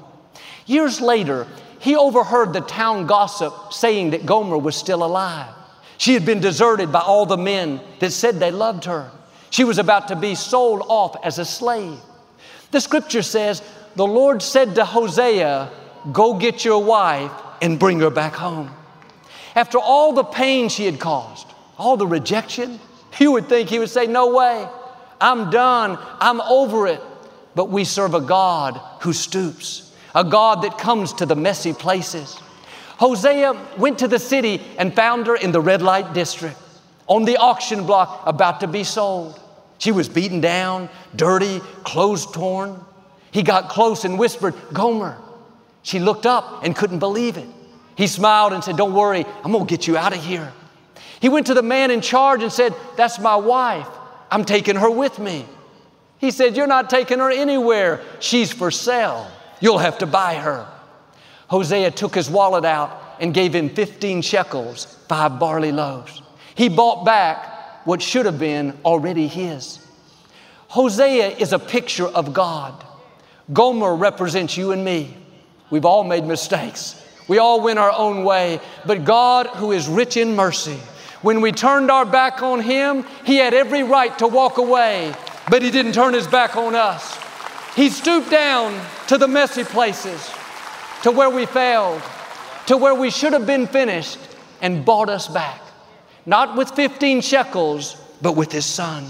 Years 0.67 1.01
later, 1.01 1.47
he 1.81 1.97
overheard 1.97 2.53
the 2.53 2.61
town 2.61 3.07
gossip 3.07 3.73
saying 3.73 4.11
that 4.11 4.27
Gomer 4.27 4.59
was 4.59 4.77
still 4.77 5.05
alive. 5.05 5.53
She 5.99 6.15
had 6.15 6.25
been 6.25 6.41
deserted 6.41 6.93
by 6.93 7.01
all 7.01 7.27
the 7.27 7.37
men 7.37 7.81
that 7.99 8.13
said 8.13 8.39
they 8.39 8.51
loved 8.51 8.85
her. 8.85 9.11
She 9.55 9.63
was 9.63 9.79
about 9.79 10.09
to 10.09 10.17
be 10.17 10.35
sold 10.35 10.83
off 10.89 11.15
as 11.23 11.39
a 11.39 11.45
slave. 11.45 12.01
The 12.73 12.81
scripture 12.81 13.23
says, 13.23 13.63
The 13.95 14.05
Lord 14.05 14.43
said 14.43 14.75
to 14.75 14.85
Hosea, 14.85 15.71
Go 16.13 16.35
get 16.35 16.65
your 16.65 16.83
wife 16.83 17.31
and 17.63 17.79
bring 17.79 18.01
her 18.01 18.11
back 18.11 18.35
home. 18.35 18.69
After 19.55 19.79
all 19.79 20.13
the 20.13 20.25
pain 20.25 20.69
she 20.69 20.87
had 20.87 20.99
caused, 20.99 21.47
all 21.79 21.97
the 21.97 22.05
rejection, 22.05 22.81
you 23.21 23.31
would 23.31 23.49
think 23.49 23.69
he 23.69 23.79
would 23.79 23.91
say, 23.91 24.09
No 24.09 24.35
way. 24.35 24.67
I'm 25.21 25.51
done. 25.51 26.01
I'm 26.19 26.41
over 26.41 26.89
it. 26.89 27.01
But 27.55 27.71
we 27.71 27.85
serve 27.85 28.15
a 28.15 28.21
God 28.21 28.81
who 29.03 29.13
stoops, 29.13 29.95
a 30.17 30.25
God 30.25 30.63
that 30.63 30.79
comes 30.79 31.13
to 31.13 31.27
the 31.27 31.37
messy 31.37 31.73
places. 31.73 32.35
Hosea 32.99 33.57
went 33.79 34.01
to 34.01 34.09
the 34.09 34.19
city 34.19 34.61
and 34.79 34.93
found 34.93 35.29
her 35.29 35.37
in 35.37 35.53
the 35.53 35.61
red 35.61 35.81
light 35.81 36.13
district 36.13 36.59
on 37.07 37.25
the 37.25 37.37
auction 37.37 37.87
block 37.87 38.23
about 38.27 38.59
to 38.61 38.67
be 38.67 38.83
sold. 38.83 39.41
She 39.85 39.93
was 39.93 40.09
beaten 40.09 40.41
down, 40.41 40.89
dirty, 41.15 41.61
clothes 41.85 42.25
torn. 42.33 42.83
He 43.33 43.43
got 43.43 43.69
close 43.69 44.07
and 44.07 44.19
whispered, 44.19 44.55
Gomer. 44.73 45.19
She 45.83 45.99
looked 45.99 46.25
up 46.25 46.65
and 46.65 46.75
couldn't 46.75 47.01
believe 47.01 47.37
it. 47.37 47.47
He 47.95 48.07
smiled 48.07 48.55
and 48.55 48.65
said, 48.65 48.79
Don't 48.79 48.95
worry, 48.95 49.27
I'm 49.45 49.53
gonna 49.53 49.67
get 49.67 49.87
you 49.87 49.99
out 49.99 50.17
of 50.17 50.25
here. 50.25 50.51
He 51.21 51.29
went 51.29 51.49
to 51.49 51.55
the 51.55 51.63
man 51.63 51.91
in 51.91 52.01
charge 52.01 52.43
and 52.43 52.51
said, 52.51 52.75
That's 52.97 53.19
my 53.19 53.37
wife. 53.37 53.87
I'm 54.31 54.47
taking 54.47 54.77
her 54.77 54.91
with 54.91 55.19
me. 55.19 55.45
He 56.17 56.31
said, 56.31 56.57
You're 56.57 56.67
not 56.67 56.89
taking 56.89 57.19
her 57.19 57.31
anywhere. 57.31 58.01
She's 58.21 58.51
for 58.51 58.71
sale. 58.71 59.31
You'll 59.61 59.77
have 59.77 59.99
to 59.99 60.07
buy 60.07 60.37
her. 60.37 60.67
Hosea 61.49 61.91
took 61.91 62.15
his 62.15 62.31
wallet 62.31 62.65
out 62.65 63.19
and 63.21 63.35
gave 63.35 63.55
him 63.55 63.69
15 63.69 64.23
shekels, 64.23 64.87
five 65.11 65.39
barley 65.39 65.73
loaves. 65.73 66.23
He 66.55 66.71
bought 66.71 67.05
back 67.05 67.54
what 67.85 68.03
should 68.03 68.27
have 68.27 68.39
been 68.39 68.77
already 68.85 69.27
his. 69.27 69.79
Hosea 70.69 71.37
is 71.37 71.53
a 71.53 71.59
picture 71.59 72.07
of 72.07 72.33
God. 72.33 72.85
Gomer 73.53 73.95
represents 73.95 74.57
you 74.57 74.73
and 74.73 74.85
me. 74.85 75.17
We've 75.71 75.85
all 75.85 76.05
made 76.05 76.25
mistakes. 76.25 77.01
We 77.29 77.39
all 77.39 77.61
went 77.61 77.79
our 77.79 77.93
own 77.93 78.25
way. 78.25 78.61
But 78.87 79.05
God, 79.05 79.47
who 79.47 79.73
is 79.73 79.89
rich 79.89 80.17
in 80.17 80.35
mercy, 80.35 80.79
when 81.23 81.41
we 81.41 81.53
turned 81.53 81.91
our 81.91 82.05
back 82.05 82.43
on 82.43 82.61
Him, 82.61 83.05
He 83.25 83.37
had 83.37 83.55
every 83.55 83.83
right 83.83 84.17
to 84.19 84.27
walk 84.27 84.59
away, 84.59 85.15
but 85.51 85.63
He 85.63 85.71
didn't 85.71 85.93
turn 85.93 86.15
His 86.15 86.27
back 86.27 86.57
on 86.57 86.75
us. 86.75 87.19
He 87.75 87.89
stooped 87.89 88.31
down 88.31 88.79
to 89.09 89.19
the 89.19 89.29
messy 89.29 89.65
places, 89.65 90.31
to 91.03 91.11
where 91.11 91.31
we 91.31 91.47
failed, 91.47 92.03
to 92.67 92.77
where 92.77 92.95
we 92.95 93.11
should 93.11 93.33
have 93.33 93.47
been 93.47 93.67
finished, 93.67 94.19
and 94.61 94.85
bought 94.85 95.09
us 95.09 95.29
back. 95.29 95.61
Not 96.27 96.57
with 96.57 96.71
15 96.71 97.21
shekels, 97.21 97.97
but 98.23 98.37
with 98.37 98.51
His 98.53 98.67
Son. 98.67 99.07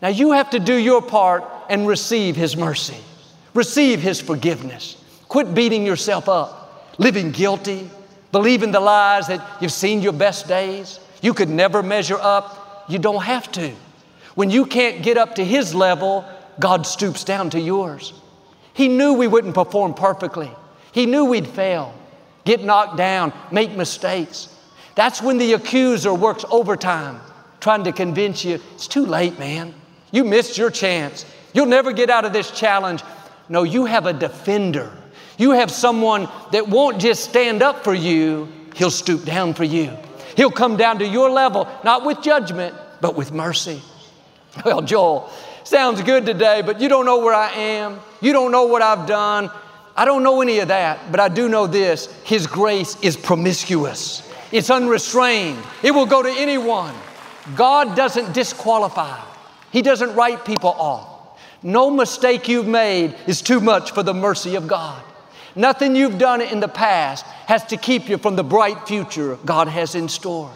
Now 0.00 0.08
you 0.08 0.32
have 0.32 0.50
to 0.50 0.58
do 0.58 0.74
your 0.74 1.02
part 1.02 1.44
and 1.68 1.86
receive 1.86 2.36
His 2.36 2.56
mercy, 2.56 2.96
receive 3.54 4.00
His 4.00 4.20
forgiveness. 4.20 4.96
Quit 5.28 5.54
beating 5.54 5.84
yourself 5.84 6.28
up, 6.28 6.94
living 6.98 7.32
guilty, 7.32 7.90
believing 8.32 8.72
the 8.72 8.80
lies 8.80 9.26
that 9.26 9.44
you've 9.60 9.72
seen 9.72 10.00
your 10.00 10.12
best 10.12 10.48
days. 10.48 11.00
You 11.20 11.34
could 11.34 11.50
never 11.50 11.82
measure 11.82 12.18
up. 12.18 12.86
You 12.88 12.98
don't 12.98 13.24
have 13.24 13.50
to. 13.52 13.74
When 14.34 14.50
you 14.50 14.66
can't 14.66 15.02
get 15.02 15.18
up 15.18 15.34
to 15.34 15.44
His 15.44 15.74
level, 15.74 16.24
God 16.60 16.86
stoops 16.86 17.24
down 17.24 17.50
to 17.50 17.60
yours. 17.60 18.12
He 18.72 18.88
knew 18.88 19.14
we 19.14 19.26
wouldn't 19.26 19.54
perform 19.54 19.94
perfectly. 19.94 20.50
He 20.92 21.04
knew 21.04 21.24
we'd 21.24 21.48
fail, 21.48 21.92
get 22.44 22.62
knocked 22.62 22.96
down, 22.96 23.32
make 23.50 23.72
mistakes. 23.76 24.54
That's 24.98 25.22
when 25.22 25.38
the 25.38 25.52
accuser 25.52 26.12
works 26.12 26.44
overtime, 26.50 27.20
trying 27.60 27.84
to 27.84 27.92
convince 27.92 28.44
you 28.44 28.58
it's 28.74 28.88
too 28.88 29.06
late, 29.06 29.38
man. 29.38 29.72
You 30.10 30.24
missed 30.24 30.58
your 30.58 30.72
chance. 30.72 31.24
You'll 31.54 31.66
never 31.66 31.92
get 31.92 32.10
out 32.10 32.24
of 32.24 32.32
this 32.32 32.50
challenge. 32.50 33.04
No, 33.48 33.62
you 33.62 33.84
have 33.84 34.06
a 34.06 34.12
defender. 34.12 34.90
You 35.36 35.52
have 35.52 35.70
someone 35.70 36.28
that 36.50 36.66
won't 36.66 37.00
just 37.00 37.22
stand 37.22 37.62
up 37.62 37.84
for 37.84 37.94
you, 37.94 38.48
he'll 38.74 38.90
stoop 38.90 39.24
down 39.24 39.54
for 39.54 39.62
you. 39.62 39.96
He'll 40.36 40.50
come 40.50 40.76
down 40.76 40.98
to 40.98 41.06
your 41.06 41.30
level, 41.30 41.68
not 41.84 42.04
with 42.04 42.20
judgment, 42.20 42.74
but 43.00 43.14
with 43.14 43.30
mercy. 43.30 43.80
Well, 44.64 44.82
Joel, 44.82 45.30
sounds 45.62 46.02
good 46.02 46.26
today, 46.26 46.60
but 46.62 46.80
you 46.80 46.88
don't 46.88 47.06
know 47.06 47.20
where 47.20 47.34
I 47.34 47.52
am. 47.52 48.00
You 48.20 48.32
don't 48.32 48.50
know 48.50 48.64
what 48.64 48.82
I've 48.82 49.06
done. 49.06 49.48
I 49.94 50.04
don't 50.04 50.24
know 50.24 50.42
any 50.42 50.58
of 50.58 50.68
that, 50.68 51.12
but 51.12 51.20
I 51.20 51.28
do 51.28 51.48
know 51.48 51.68
this 51.68 52.06
His 52.24 52.48
grace 52.48 53.00
is 53.00 53.16
promiscuous, 53.16 54.27
it's 54.52 54.70
unrestrained, 54.70 55.62
it 55.82 55.90
will 55.90 56.06
go 56.06 56.22
to 56.22 56.30
anyone. 56.30 56.94
God 57.56 57.96
doesn't 57.96 58.32
disqualify, 58.32 59.20
He 59.70 59.82
doesn't 59.82 60.14
write 60.14 60.44
people 60.44 60.70
off. 60.70 61.40
No 61.62 61.90
mistake 61.90 62.48
you've 62.48 62.68
made 62.68 63.16
is 63.26 63.42
too 63.42 63.60
much 63.60 63.90
for 63.90 64.02
the 64.02 64.14
mercy 64.14 64.54
of 64.54 64.68
God. 64.68 65.02
Nothing 65.56 65.96
you've 65.96 66.18
done 66.18 66.40
in 66.40 66.60
the 66.60 66.68
past 66.68 67.24
has 67.46 67.64
to 67.66 67.76
keep 67.76 68.08
you 68.08 68.16
from 68.18 68.36
the 68.36 68.44
bright 68.44 68.86
future 68.86 69.36
God 69.44 69.66
has 69.66 69.96
in 69.96 70.08
store. 70.08 70.52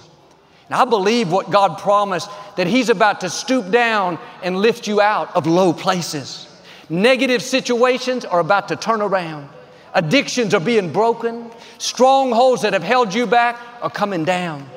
And 0.69 0.77
I 0.81 0.85
believe 0.85 1.33
what 1.33 1.51
God 1.51 1.79
promised 1.79 2.31
that 2.57 2.67
He's 2.69 2.89
about 2.89 3.21
to 3.23 3.31
stoop 3.31 3.71
down 3.71 4.19
and 4.43 4.57
lift 4.57 4.87
you 4.87 5.01
out 5.01 5.35
of 5.35 5.47
low 5.47 5.73
places. 5.73 6.49
Negative 6.89 7.43
situations 7.43 8.25
are 8.25 8.41
about 8.41 8.69
to 8.69 8.77
turn 8.77 9.03
around. 9.03 9.49
Addictions 9.95 10.55
are 10.55 10.61
being 10.61 10.93
broken. 10.93 11.51
Strongholds 11.79 12.63
that 12.63 12.73
have 12.73 12.83
held 12.83 13.13
you 13.13 13.27
back 13.27 13.59
are 13.83 13.91
coming 13.91 14.25
down. 14.25 14.69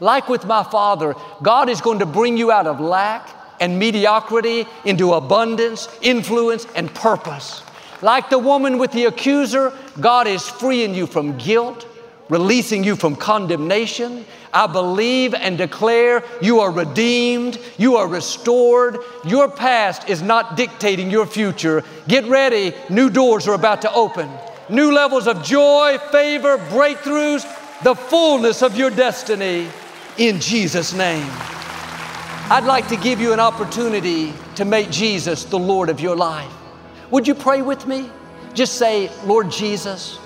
Like 0.00 0.28
with 0.28 0.44
my 0.44 0.64
father, 0.64 1.14
God 1.42 1.68
is 1.68 1.80
going 1.80 2.00
to 2.00 2.06
bring 2.06 2.36
you 2.36 2.50
out 2.50 2.66
of 2.66 2.80
lack 2.80 3.28
and 3.60 3.78
mediocrity 3.78 4.66
into 4.84 5.12
abundance, 5.12 5.88
influence, 6.02 6.66
and 6.74 6.92
purpose. 6.92 7.62
Like 8.02 8.28
the 8.28 8.38
woman 8.38 8.78
with 8.78 8.92
the 8.92 9.04
accuser, 9.04 9.72
God 10.00 10.26
is 10.26 10.48
freeing 10.48 10.94
you 10.94 11.06
from 11.06 11.38
guilt, 11.38 11.86
releasing 12.28 12.82
you 12.82 12.96
from 12.96 13.14
condemnation. 13.14 14.24
I 14.52 14.66
believe 14.66 15.34
and 15.34 15.56
declare 15.56 16.22
you 16.42 16.60
are 16.60 16.70
redeemed, 16.70 17.58
you 17.78 17.96
are 17.96 18.08
restored. 18.08 18.98
Your 19.24 19.48
past 19.48 20.08
is 20.08 20.20
not 20.20 20.56
dictating 20.56 21.10
your 21.10 21.26
future. 21.26 21.84
Get 22.08 22.24
ready, 22.26 22.74
new 22.90 23.08
doors 23.08 23.48
are 23.48 23.54
about 23.54 23.82
to 23.82 23.92
open. 23.92 24.28
New 24.68 24.92
levels 24.92 25.26
of 25.26 25.42
joy, 25.42 25.98
favor, 26.10 26.56
breakthroughs, 26.56 27.44
the 27.82 27.94
fullness 27.94 28.62
of 28.62 28.76
your 28.76 28.90
destiny 28.90 29.68
in 30.16 30.40
Jesus' 30.40 30.94
name. 30.94 31.26
I'd 32.50 32.64
like 32.64 32.88
to 32.88 32.96
give 32.96 33.20
you 33.20 33.32
an 33.32 33.40
opportunity 33.40 34.32
to 34.56 34.64
make 34.64 34.90
Jesus 34.90 35.44
the 35.44 35.58
Lord 35.58 35.88
of 35.88 36.00
your 36.00 36.16
life. 36.16 36.52
Would 37.10 37.26
you 37.26 37.34
pray 37.34 37.62
with 37.62 37.86
me? 37.86 38.10
Just 38.54 38.74
say, 38.74 39.10
Lord 39.24 39.50
Jesus, 39.50 40.18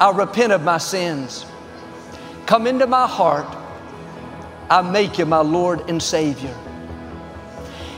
I 0.00 0.10
repent 0.10 0.52
of 0.52 0.62
my 0.62 0.78
sins. 0.78 1.44
Come 2.46 2.66
into 2.66 2.86
my 2.86 3.06
heart. 3.06 3.46
I 4.70 4.82
make 4.82 5.18
you 5.18 5.26
my 5.26 5.40
Lord 5.40 5.88
and 5.90 6.02
Savior. 6.02 6.54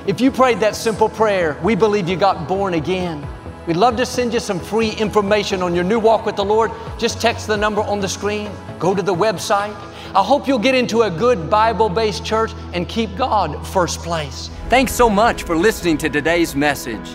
If 0.06 0.20
you 0.20 0.30
prayed 0.30 0.60
that 0.60 0.74
simple 0.74 1.08
prayer, 1.08 1.58
we 1.62 1.74
believe 1.74 2.08
you 2.08 2.16
got 2.16 2.48
born 2.48 2.74
again. 2.74 3.26
We'd 3.68 3.76
love 3.76 3.96
to 3.96 4.06
send 4.06 4.32
you 4.32 4.40
some 4.40 4.58
free 4.58 4.92
information 4.92 5.62
on 5.62 5.74
your 5.74 5.84
new 5.84 6.00
walk 6.00 6.24
with 6.24 6.36
the 6.36 6.44
Lord. 6.44 6.70
Just 6.96 7.20
text 7.20 7.46
the 7.46 7.54
number 7.54 7.82
on 7.82 8.00
the 8.00 8.08
screen, 8.08 8.50
go 8.78 8.94
to 8.94 9.02
the 9.02 9.14
website. 9.14 9.74
I 10.14 10.22
hope 10.22 10.48
you'll 10.48 10.58
get 10.58 10.74
into 10.74 11.02
a 11.02 11.10
good 11.10 11.50
Bible 11.50 11.90
based 11.90 12.24
church 12.24 12.52
and 12.72 12.88
keep 12.88 13.14
God 13.14 13.66
first 13.66 14.00
place. 14.00 14.48
Thanks 14.70 14.92
so 14.92 15.10
much 15.10 15.42
for 15.42 15.54
listening 15.54 15.98
to 15.98 16.08
today's 16.08 16.56
message. 16.56 17.14